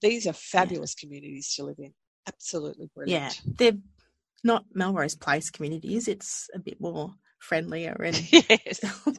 These 0.03 0.27
are 0.27 0.33
fabulous 0.33 0.95
yeah. 0.97 1.07
communities 1.07 1.55
to 1.55 1.65
live 1.65 1.77
in. 1.79 1.93
Absolutely 2.27 2.91
brilliant. 2.95 3.41
Yeah, 3.45 3.53
they're 3.57 3.79
not 4.45 4.65
Melrose 4.75 5.15
Place 5.15 5.51
communities. 5.51 6.09
It's 6.09 6.49
a 6.55 6.59
bit 6.59 6.81
more 6.81 7.15
friendlier 7.39 7.97
and 8.05 8.33
yes. 8.33 8.81
oh 9.07 9.13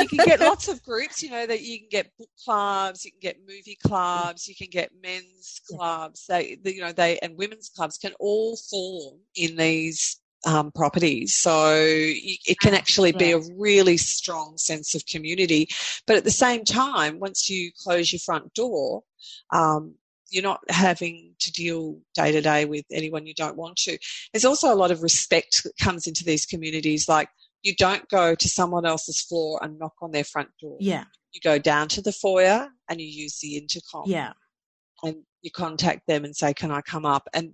you 0.00 0.08
can 0.08 0.24
get 0.24 0.40
lots 0.40 0.68
of 0.68 0.82
groups, 0.84 1.22
you 1.22 1.30
know, 1.30 1.46
that 1.46 1.62
you 1.62 1.78
can 1.78 1.88
get 1.90 2.16
book 2.18 2.28
clubs, 2.44 3.04
you 3.04 3.10
can 3.12 3.20
get 3.20 3.36
movie 3.46 3.78
clubs, 3.82 4.46
you 4.48 4.54
can 4.54 4.68
get 4.70 4.90
men's 5.02 5.60
clubs. 5.70 6.26
They, 6.28 6.58
you 6.64 6.80
know, 6.80 6.92
they 6.92 7.18
and 7.18 7.36
women's 7.36 7.68
clubs 7.68 7.98
can 7.98 8.12
all 8.18 8.56
form 8.56 9.18
in 9.34 9.56
these 9.56 10.20
um, 10.46 10.70
properties. 10.72 11.36
So 11.36 11.74
it 11.74 12.58
can 12.60 12.74
actually 12.74 13.12
be 13.12 13.32
a 13.32 13.40
really 13.56 13.96
strong 13.96 14.56
sense 14.56 14.94
of 14.94 15.04
community. 15.06 15.68
But 16.06 16.16
at 16.16 16.24
the 16.24 16.30
same 16.30 16.64
time, 16.64 17.18
once 17.18 17.50
you 17.50 17.72
close 17.76 18.12
your 18.12 18.20
front 18.20 18.54
door, 18.54 19.02
um, 19.52 19.94
you're 20.30 20.42
not 20.42 20.60
having 20.68 21.34
to 21.40 21.52
deal 21.52 21.98
day 22.14 22.32
to 22.32 22.40
day 22.40 22.64
with 22.64 22.84
anyone 22.92 23.26
you 23.26 23.34
don't 23.34 23.56
want 23.56 23.76
to. 23.76 23.98
There's 24.32 24.44
also 24.44 24.72
a 24.72 24.76
lot 24.76 24.90
of 24.90 25.02
respect 25.02 25.62
that 25.64 25.72
comes 25.80 26.06
into 26.06 26.24
these 26.24 26.46
communities. 26.46 27.08
Like 27.08 27.28
you 27.62 27.74
don't 27.74 28.08
go 28.08 28.34
to 28.34 28.48
someone 28.48 28.86
else's 28.86 29.20
floor 29.20 29.58
and 29.62 29.78
knock 29.78 29.94
on 30.00 30.12
their 30.12 30.24
front 30.24 30.50
door. 30.60 30.76
Yeah. 30.80 31.04
You 31.32 31.40
go 31.42 31.58
down 31.58 31.88
to 31.88 32.02
the 32.02 32.12
foyer 32.12 32.68
and 32.88 33.00
you 33.00 33.06
use 33.06 33.38
the 33.40 33.56
intercom. 33.56 34.04
Yeah. 34.06 34.32
And 35.02 35.22
you 35.42 35.50
contact 35.50 36.06
them 36.06 36.24
and 36.24 36.34
say, 36.34 36.52
Can 36.54 36.70
I 36.70 36.80
come 36.80 37.06
up? 37.06 37.28
And 37.32 37.52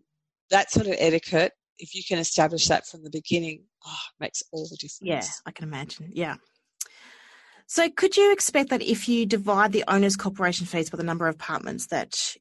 that 0.51 0.71
sort 0.71 0.87
of 0.87 0.95
etiquette, 0.99 1.53
if 1.79 1.95
you 1.95 2.03
can 2.07 2.19
establish 2.19 2.69
that 2.69 2.87
from 2.87 3.03
the 3.03 3.11
beginning, 3.11 3.65
oh, 3.87 3.99
makes 4.21 4.43
all 4.53 4.67
the 4.69 4.77
difference. 4.77 5.01
Yeah, 5.03 5.23
I 5.45 5.51
can 5.51 5.65
imagine. 5.65 6.11
Yeah. 6.13 6.37
So, 7.67 7.91
could 7.91 8.17
you 8.17 8.33
expect 8.33 8.71
that 8.71 8.83
if 8.83 9.09
you 9.09 9.27
divide 9.27 9.73
the 9.73 9.85
owner's 9.89 10.17
corporation 10.17 10.67
fees 10.67 10.91
by 10.91 10.97
the 10.97 11.03
number 11.03 11.27
of 11.27 11.35
apartments, 11.35 11.87
that 11.87 12.37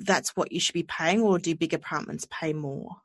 that's 0.00 0.36
what 0.36 0.52
you 0.52 0.60
should 0.60 0.74
be 0.74 0.82
paying, 0.82 1.20
or 1.20 1.38
do 1.38 1.54
big 1.54 1.74
apartments 1.74 2.26
pay 2.30 2.52
more? 2.52 2.96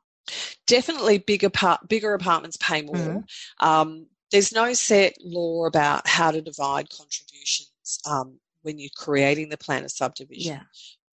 Definitely 0.66 1.18
bigger 1.18 1.50
part, 1.50 1.88
bigger 1.88 2.14
apartments 2.14 2.56
pay 2.56 2.82
more. 2.82 2.96
Mm-hmm. 2.96 3.66
Um, 3.66 4.06
there's 4.32 4.52
no 4.52 4.72
set 4.72 5.14
law 5.22 5.66
about 5.66 6.06
how 6.08 6.30
to 6.30 6.40
divide 6.40 6.90
contributions 6.90 7.70
um, 8.10 8.38
when 8.62 8.78
you're 8.78 8.90
creating 8.96 9.48
the 9.48 9.56
plan 9.58 9.84
of 9.84 9.90
subdivision. 9.90 10.54
Yeah. 10.54 10.62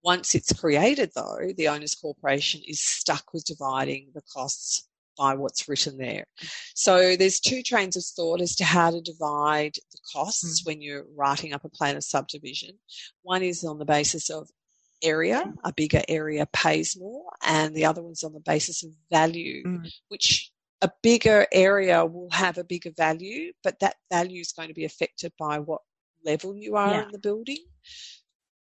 Once 0.03 0.33
it's 0.33 0.53
created, 0.53 1.11
though, 1.13 1.51
the 1.57 1.67
owner's 1.67 1.93
corporation 1.93 2.61
is 2.67 2.79
stuck 2.79 3.33
with 3.33 3.43
dividing 3.43 4.07
the 4.15 4.21
costs 4.33 4.87
by 5.17 5.35
what's 5.35 5.67
written 5.67 5.97
there. 5.97 6.25
So 6.73 7.15
there's 7.15 7.39
two 7.39 7.61
trains 7.61 7.95
of 7.97 8.03
thought 8.03 8.41
as 8.41 8.55
to 8.55 8.63
how 8.63 8.89
to 8.91 9.01
divide 9.01 9.75
the 9.91 9.99
costs 10.11 10.61
mm. 10.61 10.65
when 10.65 10.81
you're 10.81 11.05
writing 11.15 11.53
up 11.53 11.65
a 11.65 11.69
plan 11.69 11.97
of 11.97 12.03
subdivision. 12.03 12.79
One 13.21 13.43
is 13.43 13.63
on 13.63 13.77
the 13.77 13.85
basis 13.85 14.29
of 14.29 14.49
area, 15.03 15.51
a 15.63 15.73
bigger 15.73 16.01
area 16.07 16.47
pays 16.53 16.97
more, 16.97 17.25
and 17.43 17.75
the 17.75 17.85
other 17.85 18.01
one's 18.01 18.23
on 18.23 18.33
the 18.33 18.39
basis 18.39 18.83
of 18.83 18.91
value, 19.11 19.63
mm. 19.63 19.91
which 20.09 20.51
a 20.81 20.91
bigger 21.03 21.45
area 21.51 22.05
will 22.05 22.29
have 22.31 22.57
a 22.57 22.63
bigger 22.63 22.91
value, 22.97 23.51
but 23.63 23.79
that 23.79 23.95
value 24.11 24.41
is 24.41 24.51
going 24.51 24.67
to 24.67 24.73
be 24.73 24.85
affected 24.85 25.31
by 25.37 25.59
what 25.59 25.81
level 26.25 26.55
you 26.55 26.75
are 26.75 26.91
yeah. 26.91 27.03
in 27.03 27.11
the 27.11 27.19
building. 27.19 27.63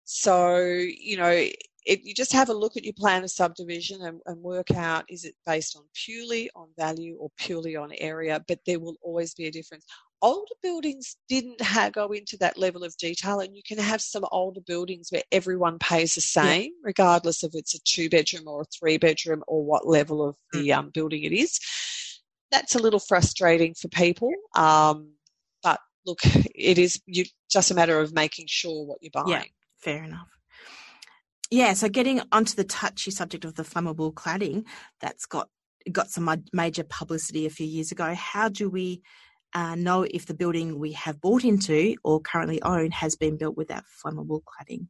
So, 0.05 0.57
you 0.59 1.17
know, 1.17 1.49
it, 1.89 2.03
you 2.03 2.15
just 2.15 2.33
have 2.33 2.49
a 2.49 2.55
look 2.55 2.77
at 2.77 2.85
your 2.85 2.95
plan 2.95 3.25
of 3.25 3.31
subdivision 3.31 4.03
and, 4.03 4.21
and, 4.27 4.43
work 4.43 4.71
out 4.73 5.05
is 5.09 5.25
it 5.25 5.35
based 5.47 5.77
on 5.77 5.85
purely 5.95 6.51
on 6.55 6.69
value 6.79 7.17
or 7.19 7.31
purely 7.37 7.77
on 7.77 7.93
area, 7.99 8.45
but 8.49 8.59
there 8.67 8.81
will 8.81 8.97
always 9.03 9.35
be 9.35 9.47
a 9.47 9.51
difference 9.51 9.85
older 10.23 10.55
buildings 10.63 11.17
didn't 11.29 11.61
have, 11.61 11.93
go 11.93 12.09
into 12.09 12.37
that 12.39 12.59
level 12.59 12.85
of 12.85 12.97
detail 12.97 13.41
and 13.41 13.57
you 13.57 13.63
can 13.67 13.79
have 13.79 14.01
some 14.01 14.25
older 14.33 14.61
buildings 14.61 15.09
where 15.11 15.23
everyone 15.31 15.79
pays 15.79 16.15
the 16.15 16.21
same 16.21 16.63
yeah. 16.63 16.69
regardless 16.83 17.43
of 17.43 17.53
it's 17.55 17.75
a 17.75 17.79
two 17.85 18.09
bedroom 18.09 18.47
or 18.47 18.63
a 18.63 18.67
three 18.67 18.99
bedroom 18.99 19.43
or 19.47 19.65
what 19.65 19.87
level 19.87 20.27
of 20.27 20.37
the 20.53 20.69
mm. 20.69 20.77
um, 20.77 20.91
building 20.91 21.23
it 21.23 21.33
is 21.33 21.61
that's 22.51 22.75
a 22.75 22.79
little 22.79 23.01
frustrating 23.01 23.75
for 23.75 23.89
people 23.89 24.33
um, 24.57 25.13
but 25.63 25.81
look 26.07 26.21
it 26.25 26.79
is 26.79 27.01
you, 27.07 27.25
just 27.51 27.71
a 27.71 27.75
matter 27.75 28.01
of 28.01 28.13
making 28.13 28.47
sure 28.49 28.87
what 28.87 28.99
you're 29.01 29.11
buying 29.13 29.29
yeah 29.29 29.43
fair 29.79 30.03
enough 30.03 30.29
yeah 31.51 31.73
so 31.73 31.89
getting 31.89 32.21
onto 32.33 32.55
the 32.55 32.65
touchy 32.65 33.11
subject 33.11 33.45
of 33.45 33.55
the 33.55 33.63
flammable 33.63 34.13
cladding 34.13 34.65
that's 35.01 35.27
got 35.27 35.49
got 35.93 36.11
some 36.11 36.43
major 36.53 36.85
publicity 36.85 37.47
a 37.47 37.51
few 37.51 37.67
years 37.67 37.93
ago 37.93 38.13
how 38.15 38.49
do 38.49 38.69
we 38.69 39.01
uh, 39.55 39.75
know 39.75 40.03
if 40.03 40.27
the 40.27 40.35
building 40.35 40.79
we 40.79 40.93
have 40.93 41.21
bought 41.21 41.45
into 41.45 41.97
or 42.05 42.21
currently 42.21 42.61
own 42.63 42.91
has 42.91 43.17
been 43.17 43.37
built 43.37 43.57
without 43.57 43.85
flammable 44.05 44.43
cladding. 44.43 44.87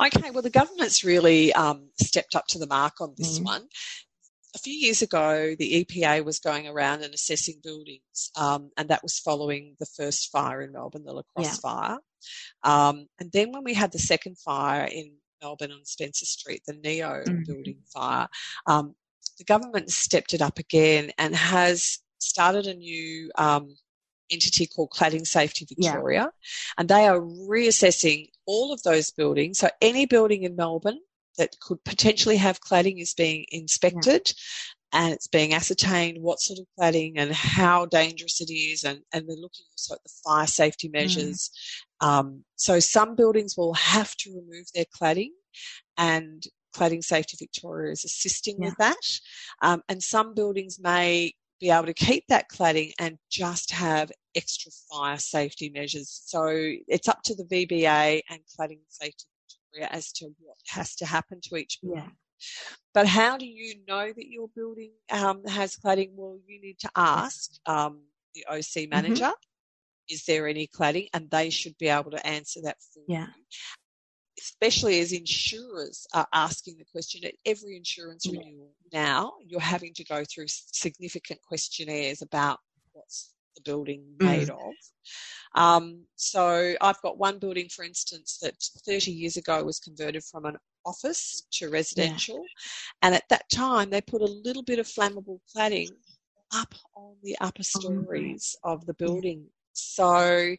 Okay, 0.00 0.30
well, 0.30 0.42
the 0.42 0.50
government's 0.50 1.04
really 1.04 1.52
um, 1.52 1.90
stepped 2.00 2.34
up 2.34 2.46
to 2.48 2.58
the 2.58 2.66
mark 2.66 3.00
on 3.00 3.14
this 3.16 3.38
mm. 3.38 3.44
one. 3.44 3.66
A 4.54 4.58
few 4.58 4.72
years 4.72 5.02
ago, 5.02 5.54
the 5.58 5.84
EPA 5.84 6.24
was 6.24 6.40
going 6.40 6.66
around 6.66 7.02
and 7.02 7.14
assessing 7.14 7.60
buildings, 7.62 8.30
um, 8.36 8.70
and 8.76 8.88
that 8.88 9.02
was 9.02 9.18
following 9.18 9.76
the 9.78 9.86
first 9.96 10.30
fire 10.30 10.60
in 10.62 10.72
Melbourne, 10.72 11.04
the 11.04 11.12
La 11.12 11.22
Crosse 11.34 11.60
yeah. 11.62 11.70
fire. 11.70 11.98
Um, 12.64 13.06
and 13.20 13.30
then 13.32 13.52
when 13.52 13.62
we 13.62 13.74
had 13.74 13.92
the 13.92 13.98
second 13.98 14.38
fire 14.38 14.84
in 14.84 15.12
Melbourne 15.40 15.70
on 15.70 15.84
Spencer 15.84 16.26
Street, 16.26 16.62
the 16.66 16.72
Neo 16.72 17.22
mm. 17.24 17.46
building 17.46 17.78
fire, 17.92 18.28
um, 18.66 18.94
the 19.38 19.44
government 19.44 19.90
stepped 19.90 20.34
it 20.34 20.42
up 20.42 20.58
again 20.58 21.12
and 21.16 21.34
has 21.36 22.00
started 22.22 22.66
a 22.66 22.74
new 22.74 23.30
um, 23.36 23.76
entity 24.30 24.66
called 24.66 24.90
Cladding 24.90 25.26
Safety 25.26 25.66
Victoria, 25.68 26.20
yeah. 26.20 26.28
and 26.78 26.88
they 26.88 27.06
are 27.06 27.20
reassessing 27.20 28.28
all 28.46 28.72
of 28.72 28.82
those 28.82 29.10
buildings. 29.10 29.58
So 29.58 29.68
any 29.80 30.06
building 30.06 30.44
in 30.44 30.56
Melbourne 30.56 31.00
that 31.38 31.58
could 31.60 31.82
potentially 31.84 32.36
have 32.36 32.60
cladding 32.60 33.00
is 33.00 33.14
being 33.14 33.46
inspected. 33.50 34.28
Yeah. 34.28 34.34
and 34.92 35.12
it's 35.14 35.28
being 35.28 35.54
ascertained 35.54 36.20
what 36.20 36.40
sort 36.40 36.58
of 36.58 36.66
cladding 36.78 37.12
and 37.16 37.32
how 37.32 37.86
dangerous 37.86 38.40
it 38.40 38.52
is, 38.52 38.84
and, 38.84 39.00
and 39.12 39.28
they're 39.28 39.36
looking 39.36 39.64
also 39.72 39.94
at 39.94 40.02
the 40.02 40.12
fire 40.24 40.46
safety 40.46 40.88
mm. 40.88 40.92
measures. 40.92 41.50
Mm. 42.02 42.06
Um, 42.06 42.44
so 42.56 42.80
some 42.80 43.14
buildings 43.14 43.56
will 43.56 43.74
have 43.74 44.16
to 44.16 44.30
remove 44.30 44.66
their 44.74 44.86
cladding, 44.86 45.30
and 45.96 46.42
Cladding 46.74 47.02
Safety 47.02 47.36
Victoria 47.38 47.92
is 47.92 48.04
assisting 48.04 48.56
yeah. 48.58 48.66
with 48.66 48.76
that. 48.78 49.20
Um, 49.62 49.82
and 49.88 50.02
some 50.02 50.34
buildings 50.34 50.78
may 50.80 51.34
be 51.60 51.70
able 51.70 51.86
to 51.86 51.94
keep 51.94 52.24
that 52.28 52.48
cladding 52.48 52.92
and 52.98 53.18
just 53.30 53.70
have 53.70 54.10
extra 54.34 54.72
fire 54.90 55.18
safety 55.18 55.70
measures. 55.70 56.22
So 56.24 56.48
it's 56.88 57.08
up 57.08 57.22
to 57.24 57.34
the 57.34 57.44
VBA 57.44 58.22
and 58.30 58.40
Cladding 58.58 58.80
Safety 58.88 59.26
Victoria 59.72 59.88
as 59.92 60.12
to 60.12 60.26
what 60.40 60.56
has 60.68 60.96
to 60.96 61.06
happen 61.06 61.40
to 61.42 61.56
each 61.56 61.78
building. 61.82 62.04
Yeah. 62.04 62.10
But 62.94 63.06
how 63.06 63.36
do 63.36 63.46
you 63.46 63.74
know 63.86 64.06
that 64.06 64.26
your 64.26 64.48
building 64.56 64.92
um, 65.10 65.44
has 65.44 65.76
cladding? 65.76 66.10
Well, 66.14 66.38
you 66.46 66.60
need 66.60 66.78
to 66.80 66.90
ask 66.96 67.52
um, 67.66 68.00
the 68.34 68.46
OC 68.48 68.56
mm-hmm. 68.56 68.90
manager. 68.90 69.24
Mm-hmm. 69.24 70.14
Is 70.14 70.24
there 70.24 70.48
any 70.48 70.66
cladding? 70.66 71.08
And 71.12 71.30
they 71.30 71.50
should 71.50 71.76
be 71.78 71.88
able 71.88 72.10
to 72.12 72.26
answer 72.26 72.60
that 72.62 72.78
for 72.92 73.02
yeah. 73.06 73.26
you 73.26 73.44
especially 74.40 75.00
as 75.00 75.12
insurers 75.12 76.06
are 76.14 76.26
asking 76.32 76.78
the 76.78 76.84
question 76.84 77.24
at 77.24 77.34
every 77.44 77.76
insurance 77.76 78.26
renewal 78.26 78.72
now, 78.92 79.34
you're 79.46 79.60
having 79.60 79.92
to 79.94 80.04
go 80.04 80.24
through 80.24 80.46
significant 80.48 81.40
questionnaires 81.42 82.22
about 82.22 82.58
what's 82.92 83.34
the 83.56 83.62
building 83.62 84.04
made 84.18 84.48
mm. 84.48 84.68
of. 84.68 84.74
Um, 85.54 86.04
so 86.16 86.74
I've 86.80 87.00
got 87.02 87.18
one 87.18 87.38
building, 87.38 87.68
for 87.68 87.84
instance, 87.84 88.38
that 88.42 88.54
30 88.86 89.10
years 89.12 89.36
ago 89.36 89.62
was 89.62 89.78
converted 89.78 90.24
from 90.24 90.46
an 90.46 90.56
office 90.86 91.46
to 91.52 91.68
residential. 91.68 92.36
Yeah. 92.36 92.42
And 93.02 93.14
at 93.14 93.28
that 93.28 93.44
time, 93.52 93.90
they 93.90 94.00
put 94.00 94.22
a 94.22 94.40
little 94.44 94.62
bit 94.62 94.78
of 94.78 94.86
flammable 94.86 95.40
cladding 95.54 95.90
up 96.54 96.74
on 96.96 97.14
the 97.22 97.36
upper 97.40 97.62
oh, 97.76 97.80
stories 97.80 98.56
oh, 98.64 98.72
of 98.72 98.86
the 98.86 98.94
building. 98.94 99.46
So 99.72 100.56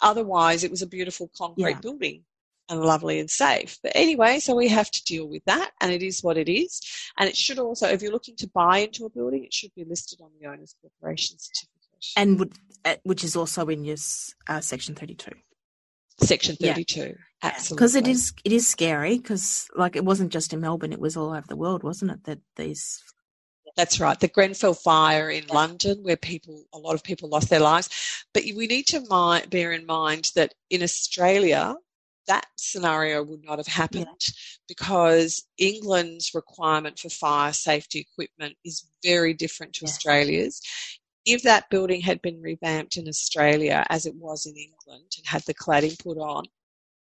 otherwise, 0.00 0.62
it 0.62 0.70
was 0.70 0.82
a 0.82 0.86
beautiful 0.86 1.30
concrete 1.36 1.70
yeah. 1.70 1.80
building 1.80 2.24
and 2.68 2.80
lovely 2.80 3.18
and 3.20 3.30
safe. 3.30 3.78
But 3.82 3.92
anyway, 3.94 4.40
so 4.40 4.54
we 4.54 4.68
have 4.68 4.90
to 4.90 5.04
deal 5.04 5.28
with 5.28 5.44
that, 5.46 5.70
and 5.80 5.92
it 5.92 6.02
is 6.02 6.22
what 6.22 6.36
it 6.36 6.48
is. 6.48 6.80
And 7.18 7.28
it 7.28 7.36
should 7.36 7.58
also, 7.58 7.88
if 7.88 8.02
you're 8.02 8.12
looking 8.12 8.36
to 8.36 8.48
buy 8.48 8.78
into 8.78 9.04
a 9.04 9.10
building, 9.10 9.44
it 9.44 9.54
should 9.54 9.74
be 9.74 9.84
listed 9.84 10.20
on 10.20 10.30
the 10.40 10.48
owner's 10.48 10.74
corporation 10.80 11.36
certificate. 11.38 11.72
And 12.16 12.38
would, 12.38 12.52
uh, 12.84 12.96
which 13.04 13.24
is 13.24 13.36
also 13.36 13.66
in 13.66 13.84
your 13.84 13.96
uh, 14.48 14.60
section 14.60 14.94
32. 14.94 15.32
Section 16.18 16.56
32, 16.56 17.00
yeah. 17.00 17.12
absolutely. 17.42 17.76
Because 17.76 17.94
it 17.94 18.08
is, 18.08 18.32
it 18.44 18.52
is 18.52 18.66
scary 18.66 19.18
because, 19.18 19.68
like, 19.76 19.96
it 19.96 20.04
wasn't 20.04 20.32
just 20.32 20.52
in 20.52 20.60
Melbourne; 20.60 20.92
it 20.92 21.00
was 21.00 21.16
all 21.16 21.30
over 21.30 21.46
the 21.46 21.56
world, 21.56 21.82
wasn't 21.82 22.10
it? 22.10 22.24
That 22.24 22.38
these 22.56 23.02
that's 23.76 24.00
right. 24.00 24.18
The 24.18 24.28
Grenfell 24.28 24.72
fire 24.72 25.28
in 25.28 25.46
London, 25.48 25.98
where 26.02 26.16
people, 26.16 26.64
a 26.72 26.78
lot 26.78 26.94
of 26.94 27.02
people 27.02 27.28
lost 27.28 27.50
their 27.50 27.60
lives. 27.60 27.90
But 28.32 28.44
we 28.56 28.66
need 28.66 28.86
to 28.88 29.00
mind, 29.02 29.50
bear 29.50 29.70
in 29.70 29.84
mind 29.84 30.30
that 30.34 30.54
in 30.70 30.82
Australia, 30.82 31.76
that 32.26 32.46
scenario 32.56 33.22
would 33.22 33.44
not 33.44 33.58
have 33.58 33.66
happened 33.66 34.06
yeah. 34.06 34.34
because 34.68 35.44
England's 35.58 36.32
requirement 36.34 36.98
for 36.98 37.08
fire 37.08 37.52
safety 37.52 38.00
equipment 38.00 38.56
is 38.64 38.88
very 39.04 39.34
different 39.34 39.72
to 39.74 39.84
yeah. 39.84 39.90
Australia's. 39.90 40.60
If 41.24 41.42
that 41.42 41.70
building 41.70 42.00
had 42.00 42.22
been 42.22 42.40
revamped 42.40 42.96
in 42.96 43.08
Australia 43.08 43.84
as 43.90 44.06
it 44.06 44.14
was 44.14 44.46
in 44.46 44.56
England 44.56 45.10
and 45.16 45.26
had 45.26 45.42
the 45.42 45.54
cladding 45.54 45.98
put 45.98 46.18
on, 46.18 46.44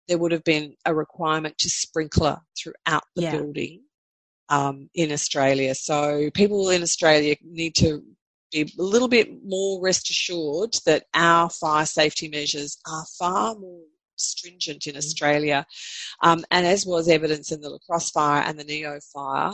there 0.09 0.19
would 0.19 0.33
have 0.33 0.45
been 0.45 0.75
a 0.85 0.95
requirement 0.95 1.59
to 1.59 1.71
sprinkler 1.71 2.41
throughout 2.59 3.05
the 3.15 3.23
yeah. 3.23 3.37
building 3.37 3.83
um, 4.49 4.89
in 4.95 5.13
Australia. 5.13 5.75
So 5.75 6.31
people 6.35 6.71
in 6.71 6.83
Australia 6.83 7.37
need 7.45 7.75
to 7.77 8.03
be 8.51 8.63
a 8.63 8.83
little 8.83 9.09
bit 9.09 9.45
more 9.45 9.81
rest 9.81 10.11
assured 10.11 10.75
that 10.87 11.05
our 11.15 11.51
fire 11.51 11.87
safety 11.87 12.29
measures 12.29 12.79
are 12.87 13.05
far 13.19 13.55
more 13.55 13.83
stringent 14.21 14.87
in 14.87 14.95
mm. 14.95 14.99
Australia. 14.99 15.67
Um, 16.23 16.45
and 16.51 16.67
as 16.67 16.85
was 16.87 17.09
evidence 17.09 17.53
in 17.53 17.61
the 17.61 17.71
Lacrosse 17.71 18.11
fire 18.11 18.43
and 18.43 18.59
the 18.59 18.65
Neo 18.65 18.99
fire, 19.13 19.53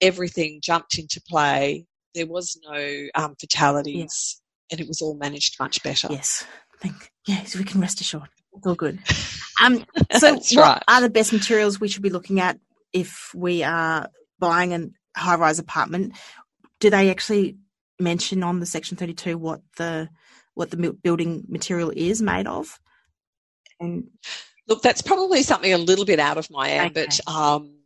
everything 0.00 0.60
jumped 0.62 0.98
into 0.98 1.20
play. 1.28 1.86
There 2.14 2.26
was 2.26 2.58
no 2.68 3.06
um, 3.14 3.34
fatalities 3.40 4.40
yeah. 4.70 4.74
and 4.74 4.80
it 4.80 4.88
was 4.88 5.02
all 5.02 5.16
managed 5.16 5.56
much 5.58 5.82
better. 5.82 6.08
Yes. 6.10 6.44
Thank, 6.80 7.10
yes, 7.26 7.56
we 7.56 7.64
can 7.64 7.80
rest 7.80 8.00
assured. 8.00 8.28
It's 8.56 8.66
all 8.66 8.74
good. 8.74 8.98
Um, 9.62 9.84
so, 10.18 10.34
what 10.34 10.56
right. 10.56 10.82
are 10.88 11.00
the 11.00 11.08
best 11.08 11.32
materials 11.32 11.80
we 11.80 11.86
should 11.86 12.02
be 12.02 12.10
looking 12.10 12.40
at 12.40 12.58
if 12.92 13.30
we 13.34 13.62
are 13.62 14.08
buying 14.40 14.74
a 14.74 14.88
high 15.18 15.36
rise 15.36 15.60
apartment? 15.60 16.14
Do 16.80 16.90
they 16.90 17.08
actually 17.08 17.56
mention 18.00 18.42
on 18.42 18.58
the 18.58 18.66
Section 18.66 18.96
32 18.96 19.38
what 19.38 19.60
the 19.76 20.08
what 20.54 20.70
the 20.70 20.92
building 20.92 21.44
material 21.48 21.92
is 21.94 22.20
made 22.20 22.48
of? 22.48 22.80
And 23.80 24.08
look, 24.68 24.82
that's 24.82 25.02
probably 25.02 25.42
something 25.42 25.72
a 25.72 25.78
little 25.78 26.04
bit 26.04 26.20
out 26.20 26.38
of 26.38 26.50
my 26.50 26.68
ambit. 26.68 27.20
Okay. 27.26 27.38
Um, 27.38 27.78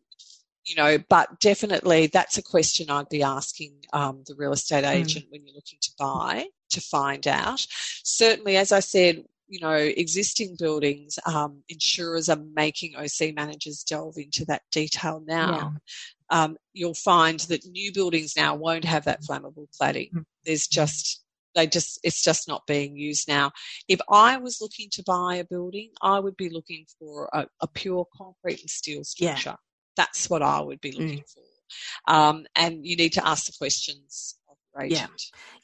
you 0.65 0.77
know, 0.77 0.99
but 1.09 1.41
definitely 1.41 2.09
that's 2.09 2.37
a 2.37 2.43
question 2.43 2.91
I'd 2.91 3.09
be 3.09 3.23
asking 3.23 3.73
um, 3.93 4.23
the 4.27 4.35
real 4.35 4.53
estate 4.53 4.85
hmm. 4.85 4.91
agent 4.91 5.27
mm. 5.27 5.33
when 5.33 5.47
you're 5.47 5.55
looking 5.55 5.79
to 5.81 5.91
buy 5.99 6.47
to 6.71 6.81
find 6.81 7.27
out. 7.27 7.67
Certainly, 8.05 8.59
as 8.59 8.71
I 8.71 8.81
said, 8.81 9.25
you 9.49 9.61
know, 9.61 9.73
existing 9.73 10.57
buildings, 10.59 11.19
um, 11.25 11.63
insurers 11.71 12.29
are 12.29 12.41
making 12.55 12.97
OC 12.97 13.35
managers 13.35 13.83
delve 13.83 14.19
into 14.19 14.45
that 14.45 14.63
detail 14.71 15.23
now. 15.27 15.73
Yeah. 16.31 16.43
Um, 16.43 16.57
you'll 16.75 16.93
find 16.93 17.41
that 17.41 17.65
new 17.65 17.91
buildings 17.91 18.37
now 18.37 18.55
won't 18.55 18.85
have 18.85 19.07
that 19.07 19.23
flammable 19.23 19.69
cladding. 19.81 20.13
Mm. 20.13 20.25
There's 20.45 20.67
just 20.67 21.25
they 21.59 21.67
just 21.67 21.99
it's 22.05 22.23
just 22.23 22.47
not 22.47 22.67
being 22.67 22.97
used 22.97 23.27
now. 23.27 23.51
If 23.89 24.01
I 24.09 24.37
was 24.37 24.61
looking 24.61 24.89
to 24.93 25.03
buy 25.05 25.37
a 25.37 25.45
building, 25.45 25.91
I 26.01 26.21
would 26.21 26.37
be 26.37 26.51
looking 26.51 26.87
for 26.99 27.29
a, 27.33 27.47
a 27.61 27.67
pure 27.67 28.07
concrete 28.17 28.61
and 28.61 28.71
steel 28.71 29.03
structure. 29.03 29.51
Yeah. 29.51 29.57
That's 29.97 30.31
what 30.31 30.43
I 30.43 30.61
would 30.61 30.81
be 30.81 30.93
looking 30.93 31.19
mm. 31.19 31.35
for. 31.35 32.13
Um, 32.15 32.47
and 32.55 32.87
you 32.87 32.97
need 32.97 33.15
to 33.15 33.27
ask 33.27 33.47
the 33.47 33.55
questions 33.59 34.37
of 34.49 34.57
your 34.73 34.85
agent. 34.85 35.11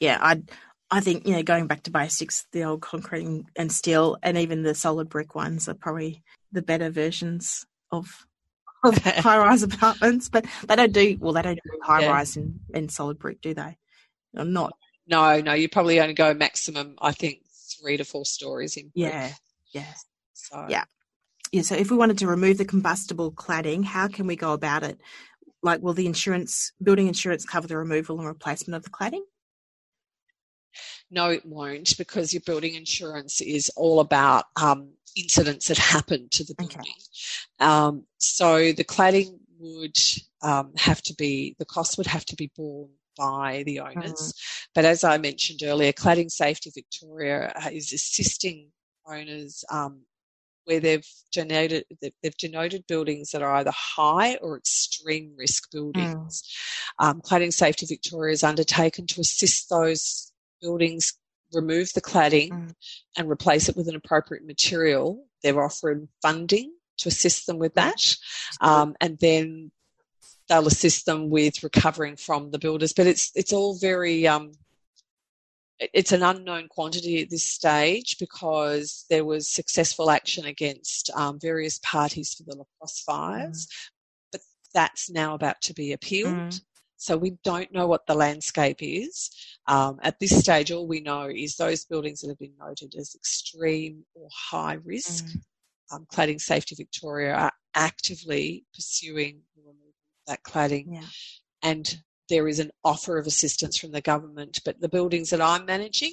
Yeah, 0.00 0.18
yeah. 0.18 0.18
I 0.20 0.42
I 0.90 1.00
think 1.00 1.28
you 1.28 1.34
know 1.34 1.44
going 1.44 1.68
back 1.68 1.84
to 1.84 1.92
basics, 1.92 2.46
the 2.52 2.64
old 2.64 2.82
concrete 2.82 3.44
and 3.54 3.70
steel, 3.70 4.16
and 4.20 4.36
even 4.36 4.64
the 4.64 4.74
solid 4.74 5.08
brick 5.08 5.36
ones 5.36 5.68
are 5.68 5.74
probably 5.74 6.24
the 6.50 6.62
better 6.62 6.90
versions 6.90 7.64
of 7.92 8.26
of 8.84 8.98
high 8.98 9.38
rise 9.38 9.62
apartments. 9.62 10.28
But 10.28 10.46
they 10.66 10.74
don't 10.74 10.92
do 10.92 11.16
well. 11.20 11.34
They 11.34 11.42
don't 11.42 11.60
do 11.62 11.78
high 11.84 12.02
yeah. 12.02 12.10
rise 12.10 12.36
and, 12.36 12.58
and 12.74 12.90
solid 12.90 13.20
brick, 13.20 13.40
do 13.40 13.54
they? 13.54 13.76
Not 14.34 14.72
no, 15.06 15.40
no, 15.40 15.52
you 15.52 15.68
probably 15.68 16.00
only 16.00 16.14
go 16.14 16.32
maximum, 16.34 16.96
I 17.00 17.12
think, 17.12 17.40
three 17.80 17.96
to 17.96 18.04
four 18.04 18.24
stories 18.24 18.76
in. 18.76 18.90
Yeah, 18.94 19.32
yeah. 19.72 19.94
So. 20.32 20.66
Yeah. 20.68 20.84
Yeah, 21.52 21.62
so 21.62 21.76
if 21.76 21.90
we 21.90 21.96
wanted 21.96 22.18
to 22.18 22.26
remove 22.26 22.58
the 22.58 22.64
combustible 22.64 23.30
cladding, 23.30 23.84
how 23.84 24.08
can 24.08 24.26
we 24.26 24.34
go 24.34 24.54
about 24.54 24.82
it? 24.82 24.98
Like, 25.62 25.82
will 25.82 25.92
the 25.92 26.06
insurance, 26.06 26.72
building 26.82 27.06
insurance 27.06 27.44
cover 27.44 27.68
the 27.68 27.76
removal 27.76 28.18
and 28.18 28.26
replacement 28.26 28.76
of 28.76 28.82
the 28.82 28.90
cladding? 28.90 29.22
No, 31.10 31.30
it 31.30 31.46
won't 31.46 31.96
because 31.96 32.32
your 32.32 32.42
building 32.44 32.74
insurance 32.74 33.40
is 33.40 33.70
all 33.76 34.00
about 34.00 34.46
um, 34.60 34.94
incidents 35.16 35.68
that 35.68 35.78
happen 35.78 36.28
to 36.32 36.44
the 36.44 36.54
building. 36.56 36.80
Okay. 36.80 36.90
Um, 37.60 38.04
so 38.18 38.72
the 38.72 38.84
cladding 38.84 39.38
would 39.58 39.96
um, 40.42 40.72
have 40.76 41.02
to 41.02 41.14
be, 41.14 41.54
the 41.58 41.64
cost 41.64 41.98
would 41.98 42.08
have 42.08 42.24
to 42.26 42.36
be 42.36 42.50
borne 42.56 42.90
by 43.16 43.62
the 43.66 43.80
owners. 43.80 44.32
Mm. 44.32 44.66
But 44.74 44.84
as 44.84 45.04
I 45.04 45.18
mentioned 45.18 45.60
earlier, 45.62 45.92
Cladding 45.92 46.30
Safety 46.30 46.70
Victoria 46.74 47.52
uh, 47.64 47.70
is 47.70 47.92
assisting 47.92 48.70
owners 49.06 49.64
um, 49.70 50.02
where 50.64 50.80
they've 50.80 51.06
denoted 51.32 51.84
they've 52.00 52.36
denoted 52.38 52.86
buildings 52.86 53.30
that 53.30 53.42
are 53.42 53.54
either 53.56 53.72
high 53.74 54.36
or 54.36 54.56
extreme 54.56 55.32
risk 55.36 55.70
buildings. 55.70 56.42
Mm. 57.00 57.06
Um, 57.06 57.20
cladding 57.20 57.52
Safety 57.52 57.86
Victoria 57.86 58.32
is 58.32 58.42
undertaken 58.42 59.06
to 59.08 59.20
assist 59.20 59.68
those 59.68 60.32
buildings 60.60 61.12
remove 61.52 61.92
the 61.92 62.00
cladding 62.00 62.50
mm. 62.50 62.74
and 63.16 63.30
replace 63.30 63.68
it 63.68 63.76
with 63.76 63.88
an 63.88 63.94
appropriate 63.94 64.44
material. 64.44 65.24
They're 65.42 65.62
offering 65.62 66.08
funding 66.22 66.72
to 66.98 67.08
assist 67.08 67.46
them 67.46 67.58
with 67.58 67.74
that, 67.74 68.16
um, 68.60 68.94
and 69.00 69.18
then 69.20 69.70
they'll 70.48 70.66
assist 70.66 71.06
them 71.06 71.30
with 71.30 71.62
recovering 71.62 72.16
from 72.16 72.50
the 72.50 72.58
builders. 72.58 72.92
But 72.92 73.06
it's 73.06 73.30
it's 73.34 73.52
all 73.52 73.78
very 73.78 74.26
um, 74.26 74.52
it's 75.78 76.12
an 76.12 76.22
unknown 76.22 76.68
quantity 76.68 77.22
at 77.22 77.30
this 77.30 77.44
stage 77.44 78.16
because 78.18 79.04
there 79.10 79.24
was 79.24 79.48
successful 79.48 80.10
action 80.10 80.44
against 80.46 81.10
um, 81.14 81.38
various 81.40 81.80
parties 81.82 82.34
for 82.34 82.44
the 82.44 82.56
La 82.56 82.64
Crosse 82.78 83.00
fires, 83.00 83.66
mm. 83.66 83.90
but 84.32 84.40
that's 84.72 85.10
now 85.10 85.34
about 85.34 85.60
to 85.62 85.74
be 85.74 85.92
appealed. 85.92 86.34
Mm. 86.34 86.60
So 86.96 87.16
we 87.18 87.36
don't 87.42 87.70
know 87.72 87.86
what 87.86 88.06
the 88.06 88.14
landscape 88.14 88.78
is. 88.80 89.30
Um, 89.66 89.98
at 90.02 90.18
this 90.20 90.38
stage, 90.38 90.70
all 90.70 90.86
we 90.86 91.00
know 91.00 91.28
is 91.28 91.56
those 91.56 91.84
buildings 91.84 92.20
that 92.20 92.28
have 92.28 92.38
been 92.38 92.54
noted 92.58 92.94
as 92.98 93.14
extreme 93.14 94.04
or 94.14 94.28
high 94.32 94.78
risk. 94.84 95.26
Mm. 95.26 95.40
Um, 95.92 96.06
Cladding 96.10 96.40
Safety 96.40 96.74
Victoria 96.76 97.34
are 97.34 97.52
actively 97.74 98.64
pursuing 98.74 99.42
that 100.26 100.42
cladding. 100.42 100.86
Yeah. 100.88 101.06
And 101.62 101.96
there 102.28 102.48
is 102.48 102.58
an 102.58 102.70
offer 102.84 103.18
of 103.18 103.26
assistance 103.26 103.78
from 103.78 103.92
the 103.92 104.00
government, 104.00 104.60
but 104.64 104.80
the 104.80 104.88
buildings 104.88 105.30
that 105.30 105.40
I'm 105.40 105.66
managing, 105.66 106.12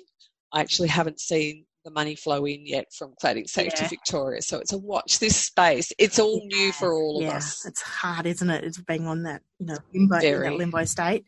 I 0.52 0.62
actually 0.62 0.90
haven't 0.90 1.20
seen 1.20 1.66
the 1.84 1.92
money 1.92 2.16
flow 2.16 2.46
in 2.46 2.66
yet 2.66 2.86
from 2.94 3.14
Cladding 3.22 3.50
Safety 3.50 3.84
yeah. 3.84 3.90
Victoria. 3.90 4.42
So 4.42 4.60
it's 4.60 4.74
a 4.74 4.78
watch 4.78 5.20
this 5.20 5.36
space. 5.36 5.92
It's 5.98 6.20
all 6.20 6.42
yeah. 6.44 6.58
new 6.58 6.72
for 6.74 6.94
all 6.94 7.22
yeah. 7.22 7.30
of 7.30 7.34
us. 7.36 7.66
It's 7.66 7.82
hard, 7.82 8.28
isn't 8.28 8.50
it? 8.50 8.64
It's 8.64 8.80
being 8.82 9.08
on 9.08 9.24
that, 9.24 9.42
you 9.60 9.68
know, 9.68 9.78
limbo, 9.94 10.20
that 10.20 10.54
limbo 10.54 10.86
state. 10.86 11.26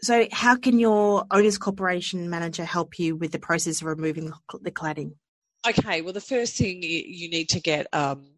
So 0.00 0.26
how 0.32 0.56
can 0.56 0.80
your 0.80 1.24
owners 1.30 1.58
corporation 1.58 2.28
manager 2.28 2.64
help 2.64 2.98
you 2.98 3.14
with 3.14 3.30
the 3.30 3.38
process 3.38 3.80
of 3.80 3.86
removing 3.86 4.32
the 4.60 4.72
cladding? 4.72 5.12
Okay, 5.68 6.02
well, 6.02 6.12
the 6.12 6.20
first 6.20 6.56
thing 6.56 6.82
you 6.82 7.30
need 7.30 7.50
to 7.50 7.60
get 7.60 7.86
um, 7.92 8.32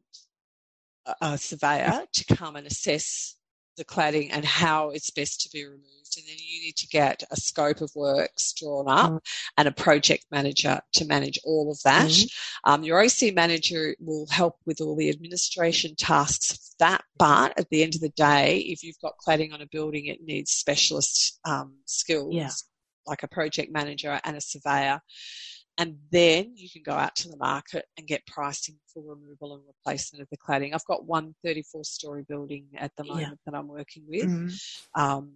a 1.23 1.39
surveyor 1.39 2.03
to 2.13 2.37
come 2.37 2.57
and 2.57 2.67
assess 2.67 3.37
the 3.77 3.85
cladding 3.85 4.31
and 4.33 4.45
how 4.45 4.91
it's 4.91 5.11
best 5.11 5.43
to 5.43 5.51
be 5.53 5.65
removed. 5.65 5.85
And 6.17 6.27
then 6.29 6.37
you 6.39 6.63
need 6.63 6.77
to 6.77 6.87
get 6.87 7.25
a 7.31 7.37
scope 7.37 7.81
of 7.81 7.91
works 7.95 8.53
drawn 8.53 8.89
up 8.89 9.13
mm. 9.13 9.21
and 9.57 9.67
a 9.67 9.73
project 9.73 10.27
manager 10.31 10.81
to 10.95 11.05
manage 11.05 11.41
all 11.45 11.71
of 11.71 11.81
that. 11.85 12.09
Mm. 12.09 12.33
Um, 12.65 12.85
your 12.85 13.03
OC 13.03 13.35
manager 13.35 13.97
will 13.99 14.27
help 14.31 14.57
with 14.65 14.81
all 14.81 14.97
the 14.97 15.11
administration 15.11 15.97
tasks 15.97 16.53
of 16.53 16.59
that. 16.79 17.05
But 17.19 17.59
at 17.59 17.69
the 17.71 17.83
end 17.83 17.95
of 17.95 18.01
the 18.01 18.11
day, 18.11 18.59
if 18.59 18.83
you've 18.83 19.01
got 19.01 19.15
cladding 19.27 19.53
on 19.53 19.61
a 19.61 19.67
building, 19.67 20.07
it 20.07 20.23
needs 20.23 20.53
specialist 20.53 21.41
um, 21.45 21.79
skills. 21.87 22.35
Yeah. 22.35 22.51
Like 23.07 23.23
a 23.23 23.29
project 23.29 23.71
manager 23.71 24.19
and 24.25 24.35
a 24.35 24.41
surveyor 24.41 25.03
and 25.77 25.97
then 26.13 26.53
you 26.57 26.69
can 26.71 26.83
go 26.83 26.93
out 26.93 27.17
to 27.17 27.29
the 27.29 27.37
market 27.37 27.87
and 27.99 28.07
get 28.07 28.27
pricing 28.27 28.77
for 28.93 29.03
removal 29.03 29.55
and 29.55 29.63
replacement 29.67 30.23
of 30.23 30.29
the 30.31 30.37
cladding. 30.37 30.73
I've 30.73 30.85
got 30.85 31.05
one 31.05 31.35
34 31.45 31.85
story 31.85 32.25
building 32.29 32.67
at 32.77 32.93
the 32.97 33.05
moment 33.05 33.23
yeah. 33.23 33.35
that 33.47 33.59
I'm 33.59 33.67
working 33.67 34.05
with 34.07 34.27
mm-hmm. 34.27 35.01
um, 35.01 35.33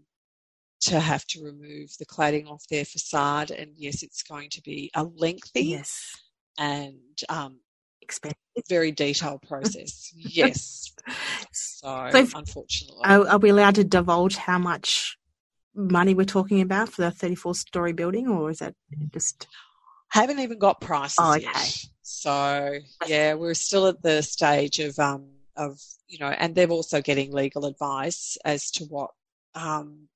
to 0.82 1.00
have 1.00 1.26
to 1.26 1.44
remove 1.44 1.90
the 1.98 2.06
cladding 2.06 2.48
off 2.48 2.62
their 2.70 2.84
facade. 2.84 3.50
And 3.50 3.72
yes, 3.76 4.04
it's 4.04 4.22
going 4.22 4.50
to 4.50 4.62
be 4.62 4.90
a 4.94 5.02
lengthy 5.02 5.64
yes. 5.64 6.14
and 6.56 6.98
um, 7.28 7.58
expensive, 8.00 8.38
very 8.68 8.92
detailed 8.92 9.42
process. 9.42 10.12
yes. 10.14 10.92
So, 11.50 12.10
so 12.10 12.26
unfortunately. 12.34 13.00
Are, 13.04 13.26
are 13.28 13.38
we 13.38 13.50
allowed 13.50 13.76
to 13.76 13.84
divulge 13.84 14.36
how 14.36 14.58
much 14.58 15.16
money 15.74 16.12
we're 16.12 16.24
talking 16.24 16.60
about 16.60 16.88
for 16.88 17.02
the 17.02 17.10
34 17.10 17.54
story 17.54 17.92
building, 17.92 18.28
or 18.28 18.50
is 18.50 18.58
that 18.58 18.74
just? 19.12 19.46
Haven't 20.10 20.40
even 20.40 20.58
got 20.58 20.80
prices 20.80 21.16
oh, 21.18 21.34
okay. 21.34 21.44
yet. 21.44 21.84
So 22.02 22.78
yeah, 23.06 23.34
we're 23.34 23.54
still 23.54 23.86
at 23.86 24.02
the 24.02 24.22
stage 24.22 24.78
of 24.80 24.98
um 24.98 25.28
of 25.56 25.78
you 26.06 26.18
know, 26.18 26.28
and 26.28 26.54
they're 26.54 26.68
also 26.68 27.02
getting 27.02 27.32
legal 27.32 27.66
advice 27.66 28.38
as 28.44 28.70
to 28.72 28.84
what 28.84 29.10
um 29.54 30.08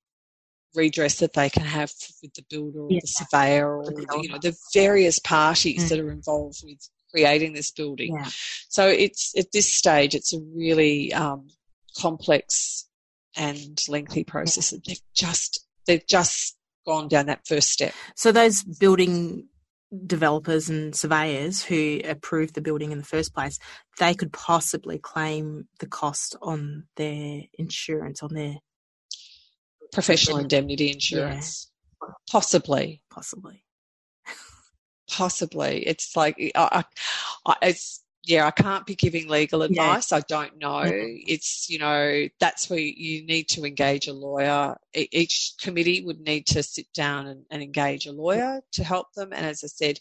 redress 0.75 1.19
that 1.19 1.35
they 1.35 1.51
can 1.51 1.65
have 1.65 1.93
with 2.23 2.33
the 2.35 2.45
builder 2.49 2.81
or 2.81 2.89
yeah. 2.91 3.01
the 3.03 3.07
surveyor 3.07 3.77
or 3.77 3.85
you 4.23 4.29
know 4.31 4.39
the 4.39 4.57
various 4.73 5.19
parties 5.19 5.85
mm. 5.85 5.89
that 5.91 6.01
are 6.01 6.11
involved 6.11 6.63
with 6.65 6.79
creating 7.11 7.53
this 7.53 7.71
building. 7.71 8.15
Yeah. 8.17 8.29
So 8.69 8.89
it's 8.89 9.35
at 9.37 9.53
this 9.53 9.71
stage 9.71 10.15
it's 10.15 10.33
a 10.33 10.41
really 10.55 11.13
um, 11.13 11.49
complex 11.99 12.89
and 13.37 13.79
lengthy 13.89 14.25
process. 14.25 14.73
Yeah. 14.73 14.79
They've 14.87 15.03
just 15.15 15.67
they've 15.87 16.07
just 16.07 16.57
gone 16.87 17.09
down 17.09 17.27
that 17.27 17.47
first 17.47 17.71
step. 17.71 17.93
So 18.17 18.33
those 18.33 18.63
building 18.63 19.49
developers 20.07 20.69
and 20.71 20.95
surveyors 20.95 21.63
who 21.63 22.01
approved 22.05 22.55
the 22.55 22.61
building 22.61 22.93
in 22.93 22.99
the 22.99 23.05
first 23.05 23.35
place, 23.35 23.59
they 23.99 24.15
could 24.15 24.33
possibly 24.33 24.99
claim 24.99 25.69
the 25.81 25.87
cost 25.87 26.37
on 26.43 26.85
their 26.97 27.43
insurance, 27.59 28.23
on 28.23 28.35
their 28.35 28.57
professional 29.93 30.39
indemnity 30.39 30.91
insurance. 30.91 31.71
Yeah. 32.03 32.09
Possibly. 32.31 33.03
Possibly. 33.11 33.65
Possibly. 35.11 35.87
It's 35.87 36.17
like, 36.17 36.37
I, 36.55 36.85
I, 37.47 37.57
it's, 37.63 38.03
yeah, 38.25 38.47
I 38.47 38.53
can't 38.53 38.87
be 38.87 38.95
giving 38.95 39.29
legal 39.29 39.63
advice. 39.63 40.13
Yeah. 40.13 40.19
I 40.19 40.21
don't 40.29 40.59
know. 40.59 40.83
It's, 40.85 41.69
you 41.69 41.79
know, 41.79 42.29
that's 42.39 42.71
where 42.71 42.79
you 42.79 43.27
need 43.27 43.49
to 43.51 43.65
engage 43.65 44.07
a 44.07 44.13
lawyer. 44.13 44.77
Each 44.95 45.55
committee 45.61 46.05
would 46.05 46.21
need 46.21 46.47
to 46.49 46.63
sit 46.63 46.87
down 46.95 47.27
and, 47.27 47.45
and 47.51 47.63
engage 47.63 48.07
a 48.07 48.13
lawyer 48.13 48.61
to 48.73 48.85
help 48.85 49.13
them. 49.15 49.33
And 49.33 49.45
as 49.45 49.65
I 49.65 49.67
said, 49.67 49.99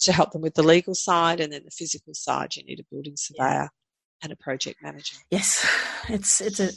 to 0.00 0.12
help 0.12 0.32
them 0.32 0.42
with 0.42 0.54
the 0.54 0.62
legal 0.62 0.94
side 0.94 1.40
and 1.40 1.52
then 1.52 1.64
the 1.64 1.70
physical 1.70 2.14
side, 2.14 2.54
you 2.54 2.64
need 2.64 2.80
a 2.80 2.84
building 2.90 3.16
surveyor 3.16 3.50
yeah. 3.50 3.68
and 4.22 4.32
a 4.32 4.36
project 4.36 4.82
manager. 4.82 5.16
Yes, 5.30 5.66
it's 6.08 6.40
it's 6.40 6.60
a 6.60 6.70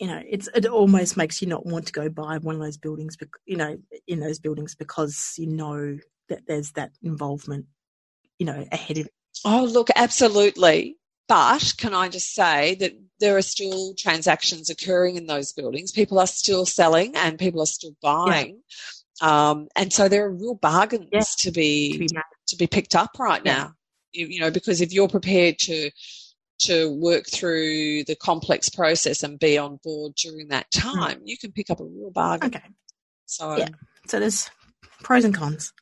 you 0.00 0.06
know 0.06 0.22
it's 0.28 0.48
it 0.54 0.66
almost 0.66 1.16
makes 1.16 1.40
you 1.40 1.48
not 1.48 1.66
want 1.66 1.86
to 1.86 1.92
go 1.92 2.08
buy 2.08 2.38
one 2.38 2.54
of 2.54 2.60
those 2.60 2.76
buildings, 2.76 3.16
you 3.46 3.56
know, 3.56 3.78
in 4.06 4.20
those 4.20 4.38
buildings 4.38 4.74
because 4.74 5.34
you 5.38 5.46
know 5.46 5.98
that 6.28 6.46
there's 6.46 6.72
that 6.72 6.92
involvement, 7.02 7.66
you 8.38 8.46
know, 8.46 8.66
ahead 8.70 8.98
of 8.98 9.08
Oh, 9.44 9.64
look, 9.64 9.88
absolutely. 9.94 10.96
But 11.28 11.74
can 11.76 11.94
I 11.94 12.08
just 12.08 12.34
say 12.34 12.74
that 12.76 12.92
there 13.20 13.36
are 13.36 13.42
still 13.42 13.94
transactions 13.98 14.70
occurring 14.70 15.16
in 15.16 15.26
those 15.26 15.52
buildings? 15.52 15.92
People 15.92 16.18
are 16.18 16.26
still 16.26 16.64
selling 16.64 17.14
and 17.16 17.38
people 17.38 17.60
are 17.60 17.66
still 17.66 17.94
buying. 18.02 18.62
Yeah. 19.20 19.50
Um, 19.50 19.68
and 19.76 19.92
so 19.92 20.08
there 20.08 20.24
are 20.24 20.30
real 20.30 20.54
bargains 20.54 21.08
yeah. 21.12 21.20
to 21.38 21.50
be 21.50 21.92
to 21.92 21.98
be, 21.98 22.08
to 22.48 22.56
be, 22.56 22.66
picked 22.66 22.94
up 22.94 23.18
right 23.18 23.42
yeah. 23.44 23.54
now. 23.54 23.72
You, 24.12 24.26
you 24.26 24.40
know, 24.40 24.50
because 24.50 24.80
if 24.80 24.92
you're 24.92 25.08
prepared 25.08 25.58
to 25.60 25.90
to 26.60 26.90
work 26.90 27.26
through 27.26 28.04
the 28.04 28.16
complex 28.16 28.68
process 28.68 29.22
and 29.22 29.38
be 29.38 29.58
on 29.58 29.78
board 29.84 30.14
during 30.14 30.48
that 30.48 30.66
hmm. 30.74 30.80
time, 30.80 31.18
mm. 31.18 31.22
you 31.24 31.36
can 31.36 31.52
pick 31.52 31.70
up 31.70 31.80
a 31.80 31.84
real 31.84 32.10
bargain. 32.10 32.54
Okay. 32.54 32.64
So 33.26 33.56
yeah. 33.56 33.68
So 34.06 34.18
there's 34.18 34.50
pros 35.02 35.24
and 35.24 35.34
cons. 35.34 35.72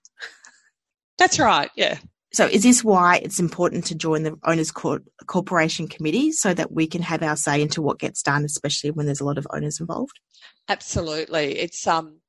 That's 1.19 1.39
right. 1.39 1.71
Yeah. 1.77 1.99
So 2.37 2.45
is 2.45 2.65
this 2.65 2.85
why 2.85 3.17
it's 3.23 3.41
important 3.41 3.87
to 3.87 3.95
join 3.95 4.23
the 4.23 4.39
owners 4.45 4.71
corporation 4.71 5.89
committee 5.89 6.33
so 6.33 6.53
that 6.53 6.71
we 6.71 6.87
can 6.87 7.01
have 7.01 7.23
our 7.23 7.35
say 7.35 7.63
into 7.63 7.81
what 7.81 7.99
gets 7.99 8.23
done, 8.23 8.45
especially 8.45 8.91
when 8.91 9.07
there's 9.07 9.23
a 9.23 9.25
lot 9.25 9.39
of 9.39 9.47
owners 9.55 9.81
involved? 9.81 10.21
Absolutely. 10.69 11.59
It's 11.59 11.87
um 11.87 12.21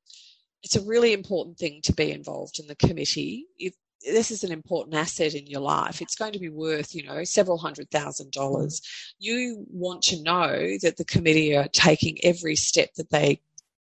it's 0.63 0.77
a 0.77 0.81
really 0.81 1.11
important 1.11 1.57
thing 1.57 1.81
to 1.83 1.91
be 1.91 2.09
involved 2.13 2.57
in 2.57 2.67
the 2.67 2.75
committee. 2.75 3.47
If, 3.59 3.73
this 4.01 4.31
is 4.31 4.45
an 4.45 4.51
important 4.53 4.95
asset 4.95 5.33
in 5.33 5.45
your 5.45 5.59
life. 5.59 6.01
It's 6.01 6.15
going 6.15 6.31
to 6.31 6.39
be 6.39 6.49
worth, 6.49 6.95
you 6.95 7.03
know, 7.03 7.25
several 7.25 7.57
hundred 7.57 7.91
thousand 7.91 8.31
dollars. 8.31 8.81
You 9.19 9.65
want 9.69 10.03
to 10.03 10.23
know 10.23 10.77
that 10.83 10.95
the 10.95 11.03
committee 11.03 11.53
are 11.57 11.67
taking 11.67 12.17
every 12.23 12.55
step 12.55 12.93
that 12.95 13.09
they 13.09 13.41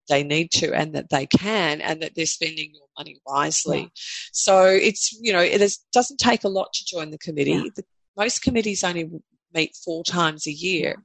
they 0.08 0.24
need 0.24 0.52
to 0.52 0.74
and 0.74 0.94
that 0.96 1.10
they 1.10 1.26
can 1.26 1.82
and 1.82 2.02
that 2.02 2.16
they're 2.16 2.26
spending 2.26 2.72
your 2.74 2.88
money 2.98 3.18
wisely. 3.26 3.80
Yeah. 3.80 3.88
So 4.32 4.66
it's, 4.66 5.14
you 5.22 5.34
know, 5.34 5.42
it 5.42 5.62
is, 5.62 5.80
doesn't 5.94 6.20
take 6.20 6.44
a 6.44 6.50
lot 6.50 6.74
to 6.74 6.86
join 6.86 7.12
the 7.12 7.18
committee. 7.18 7.52
Yeah. 7.52 7.70
The, 7.76 7.84
most 8.16 8.42
committees 8.42 8.84
only 8.84 9.10
meet 9.54 9.76
four 9.76 10.04
times 10.04 10.48
a 10.48 10.52
year. 10.52 11.04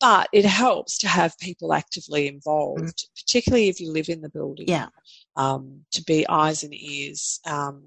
But 0.00 0.28
it 0.32 0.44
helps 0.44 0.98
to 0.98 1.08
have 1.08 1.36
people 1.38 1.72
actively 1.72 2.28
involved, 2.28 2.82
mm. 2.82 3.08
particularly 3.20 3.68
if 3.68 3.80
you 3.80 3.92
live 3.92 4.08
in 4.08 4.20
the 4.20 4.28
building. 4.28 4.66
Yeah. 4.68 4.88
Um, 5.34 5.84
to 5.92 6.04
be 6.04 6.28
eyes 6.28 6.62
and 6.62 6.72
ears 6.72 7.40
um, 7.44 7.54
on 7.54 7.82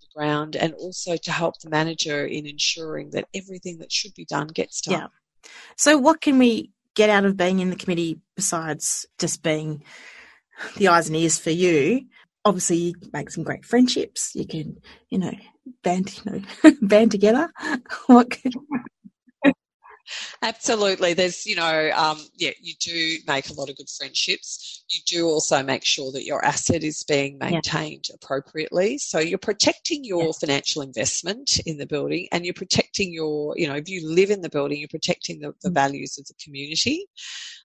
the 0.00 0.06
ground, 0.14 0.54
and 0.54 0.72
also 0.74 1.16
to 1.16 1.32
help 1.32 1.58
the 1.58 1.68
manager 1.68 2.24
in 2.24 2.46
ensuring 2.46 3.10
that 3.10 3.26
everything 3.34 3.78
that 3.78 3.90
should 3.90 4.14
be 4.14 4.24
done 4.24 4.46
gets 4.48 4.80
done. 4.82 5.00
Yeah. 5.00 5.50
So, 5.76 5.98
what 5.98 6.20
can 6.20 6.38
we 6.38 6.70
get 6.98 7.10
out 7.10 7.24
of 7.24 7.36
being 7.36 7.60
in 7.60 7.70
the 7.70 7.76
committee 7.76 8.18
besides 8.34 9.06
just 9.20 9.40
being 9.44 9.84
the 10.76 10.88
eyes 10.88 11.06
and 11.06 11.16
ears 11.16 11.38
for 11.38 11.50
you? 11.50 12.06
Obviously, 12.44 12.76
you 12.76 12.94
make 13.12 13.30
some 13.30 13.44
great 13.44 13.64
friendships. 13.64 14.32
You 14.34 14.46
can, 14.46 14.78
you 15.08 15.18
know, 15.18 15.32
band, 15.84 16.20
you 16.24 16.32
know, 16.32 16.72
band 16.82 17.12
together. 17.12 17.52
what 18.06 18.36
Absolutely. 20.42 21.14
There's, 21.14 21.46
you 21.46 21.56
know, 21.56 21.90
um, 21.94 22.18
yeah, 22.36 22.50
you 22.60 22.74
do 22.80 23.16
make 23.26 23.50
a 23.50 23.52
lot 23.52 23.68
of 23.68 23.76
good 23.76 23.88
friendships. 23.90 24.84
You 24.88 25.00
do 25.06 25.26
also 25.26 25.62
make 25.62 25.84
sure 25.84 26.12
that 26.12 26.24
your 26.24 26.44
asset 26.44 26.82
is 26.82 27.02
being 27.02 27.38
maintained 27.38 28.06
yeah. 28.08 28.16
appropriately. 28.20 28.98
So 28.98 29.18
you're 29.18 29.38
protecting 29.38 30.04
your 30.04 30.26
yeah. 30.26 30.32
financial 30.40 30.82
investment 30.82 31.58
in 31.66 31.78
the 31.78 31.86
building 31.86 32.28
and 32.32 32.44
you're 32.44 32.54
protecting 32.54 33.12
your, 33.12 33.54
you 33.56 33.68
know, 33.68 33.74
if 33.74 33.88
you 33.88 34.08
live 34.08 34.30
in 34.30 34.40
the 34.40 34.50
building, 34.50 34.78
you're 34.78 34.88
protecting 34.88 35.40
the, 35.40 35.52
the 35.62 35.70
mm. 35.70 35.74
values 35.74 36.18
of 36.18 36.26
the 36.26 36.34
community. 36.42 37.06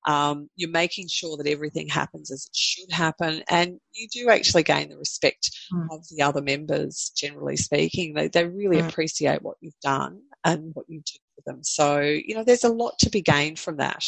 Um, 0.05 0.49
you're 0.55 0.69
making 0.69 1.07
sure 1.07 1.37
that 1.37 1.47
everything 1.47 1.87
happens 1.87 2.29
as 2.29 2.45
it 2.45 2.55
should 2.55 2.91
happen, 2.91 3.41
and 3.49 3.79
you 3.93 4.07
do 4.11 4.29
actually 4.29 4.63
gain 4.63 4.89
the 4.89 4.97
respect 4.97 5.49
mm. 5.73 5.87
of 5.91 6.05
the 6.09 6.21
other 6.21 6.41
members. 6.41 7.11
Generally 7.15 7.57
speaking, 7.57 8.13
they 8.13 8.27
they 8.27 8.45
really 8.45 8.81
mm. 8.81 8.89
appreciate 8.89 9.41
what 9.41 9.55
you've 9.61 9.79
done 9.81 10.19
and 10.43 10.73
what 10.73 10.89
you 10.89 10.99
do 10.99 11.13
for 11.35 11.51
them. 11.51 11.63
So 11.63 11.99
you 11.99 12.35
know, 12.35 12.43
there's 12.43 12.63
a 12.63 12.69
lot 12.69 12.99
to 12.99 13.09
be 13.09 13.21
gained 13.21 13.59
from 13.59 13.77
that. 13.77 14.05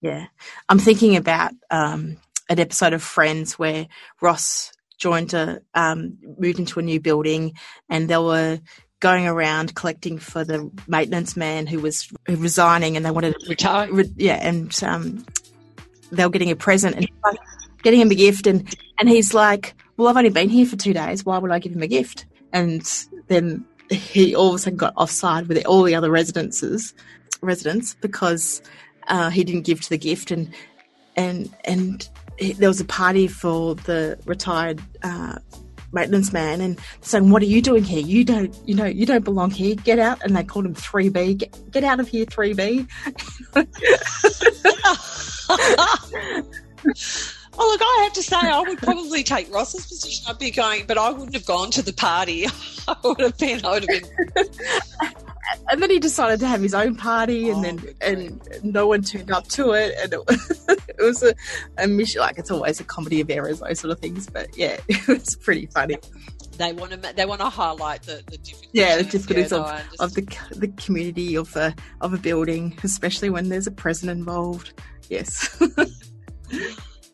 Yeah, 0.00 0.26
I'm 0.68 0.78
thinking 0.78 1.16
about 1.16 1.52
um, 1.70 2.16
an 2.48 2.58
episode 2.58 2.92
of 2.92 3.02
Friends 3.02 3.58
where 3.58 3.86
Ross 4.20 4.72
joined 4.98 5.34
a 5.34 5.60
um, 5.74 6.18
moved 6.38 6.58
into 6.58 6.78
a 6.78 6.82
new 6.82 7.00
building, 7.00 7.54
and 7.88 8.08
there 8.08 8.22
were 8.22 8.60
going 9.00 9.26
around 9.26 9.74
collecting 9.74 10.18
for 10.18 10.44
the 10.44 10.70
maintenance 10.86 11.36
man 11.36 11.66
who 11.66 11.80
was 11.80 12.12
resigning 12.28 12.96
and 12.96 13.04
they 13.04 13.10
wanted 13.10 13.34
to 13.40 13.48
retire. 13.48 13.90
Re, 13.92 14.10
yeah, 14.16 14.38
and 14.40 14.78
um, 14.84 15.26
they 16.12 16.24
were 16.24 16.30
getting 16.30 16.50
a 16.50 16.56
present 16.56 16.96
and 16.96 17.08
getting 17.82 18.00
him 18.00 18.10
a 18.10 18.14
gift, 18.14 18.46
and 18.46 18.72
and 18.98 19.08
he's 19.08 19.34
like, 19.34 19.74
"Well, 19.96 20.08
I've 20.08 20.16
only 20.16 20.30
been 20.30 20.50
here 20.50 20.66
for 20.66 20.76
two 20.76 20.92
days. 20.92 21.24
Why 21.24 21.38
would 21.38 21.50
I 21.50 21.58
give 21.58 21.72
him 21.72 21.82
a 21.82 21.88
gift?" 21.88 22.26
And 22.52 22.82
then 23.28 23.64
he 23.90 24.34
all 24.34 24.50
of 24.50 24.54
a 24.54 24.58
sudden 24.58 24.76
got 24.76 24.94
offside 24.96 25.48
with 25.48 25.64
all 25.66 25.82
the 25.82 25.94
other 25.94 26.10
residences 26.10 26.94
residents 27.42 27.94
because 28.00 28.62
uh, 29.08 29.30
he 29.30 29.44
didn't 29.44 29.62
give 29.62 29.80
to 29.80 29.90
the 29.90 29.98
gift 29.98 30.30
and 30.30 30.52
and 31.16 31.54
and 31.64 32.08
he, 32.38 32.52
there 32.52 32.68
was 32.68 32.80
a 32.80 32.84
party 32.84 33.26
for 33.26 33.74
the 33.74 34.18
retired 34.24 34.80
uh, 35.02 35.38
maintenance 35.92 36.32
man 36.32 36.60
and 36.60 36.78
saying 37.00 37.30
what 37.30 37.42
are 37.42 37.46
you 37.46 37.60
doing 37.60 37.82
here? 37.82 38.00
You 38.00 38.24
don't 38.24 38.56
you 38.66 38.74
know 38.74 38.86
you 38.86 39.06
don't 39.06 39.24
belong 39.24 39.50
here. 39.50 39.74
Get 39.74 39.98
out. 39.98 40.22
And 40.22 40.36
they 40.36 40.44
called 40.44 40.66
him 40.66 40.74
3b 40.74 41.38
get, 41.38 41.70
get 41.70 41.84
out 41.84 42.00
of 42.00 42.08
here 42.08 42.26
3b 42.26 42.88
Oh, 47.58 47.66
look, 47.66 47.80
I 47.82 48.04
have 48.04 48.12
to 48.14 48.22
say, 48.22 48.36
I 48.36 48.60
would 48.60 48.78
probably 48.78 49.22
take 49.22 49.52
Ross's 49.52 49.86
position. 49.86 50.24
I'd 50.28 50.38
be 50.38 50.50
going, 50.50 50.86
but 50.86 50.96
I 50.96 51.10
wouldn't 51.10 51.34
have 51.34 51.46
gone 51.46 51.70
to 51.72 51.82
the 51.82 51.92
party. 51.92 52.46
I 52.88 52.96
would 53.02 53.20
have 53.20 53.38
been, 53.38 53.64
I 53.64 53.70
would 53.72 53.90
have 53.90 54.02
been. 54.34 54.44
and 55.68 55.82
then 55.82 55.90
he 55.90 55.98
decided 55.98 56.40
to 56.40 56.46
have 56.46 56.62
his 56.62 56.74
own 56.74 56.94
party, 56.96 57.50
and 57.50 57.58
oh, 57.58 57.62
then 57.62 57.94
and 58.00 58.64
no 58.64 58.86
one 58.86 59.02
turned 59.02 59.30
up 59.30 59.48
to 59.48 59.72
it, 59.72 59.94
and 60.00 60.12
it 60.12 60.26
was, 60.26 60.64
it 60.68 60.98
was 60.98 61.22
a, 61.22 61.34
a 61.78 61.88
mission. 61.88 62.20
Like 62.20 62.38
it's 62.38 62.50
always 62.50 62.80
a 62.80 62.84
comedy 62.84 63.20
of 63.20 63.30
errors, 63.30 63.60
those 63.60 63.80
sort 63.80 63.92
of 63.92 63.98
things. 63.98 64.28
But 64.28 64.56
yeah, 64.56 64.78
it 64.88 65.08
was 65.08 65.34
pretty 65.36 65.66
funny. 65.66 65.96
They 66.56 66.72
want 66.72 66.92
to 66.92 66.98
they 67.14 67.24
want 67.24 67.40
to 67.40 67.48
highlight 67.48 68.02
the, 68.02 68.22
the 68.26 68.38
difficulties. 68.38 68.70
Yeah, 68.72 68.96
the 68.96 69.04
difficulties 69.04 69.52
yeah, 69.52 69.58
of, 69.58 69.98
no, 69.98 70.04
of 70.04 70.14
the 70.14 70.22
the 70.56 70.68
community 70.68 71.36
of 71.36 71.54
a 71.56 71.74
of 72.00 72.14
a 72.14 72.18
building, 72.18 72.78
especially 72.84 73.30
when 73.30 73.48
there's 73.48 73.66
a 73.66 73.72
present 73.72 74.10
involved. 74.10 74.72
Yes. 75.08 75.60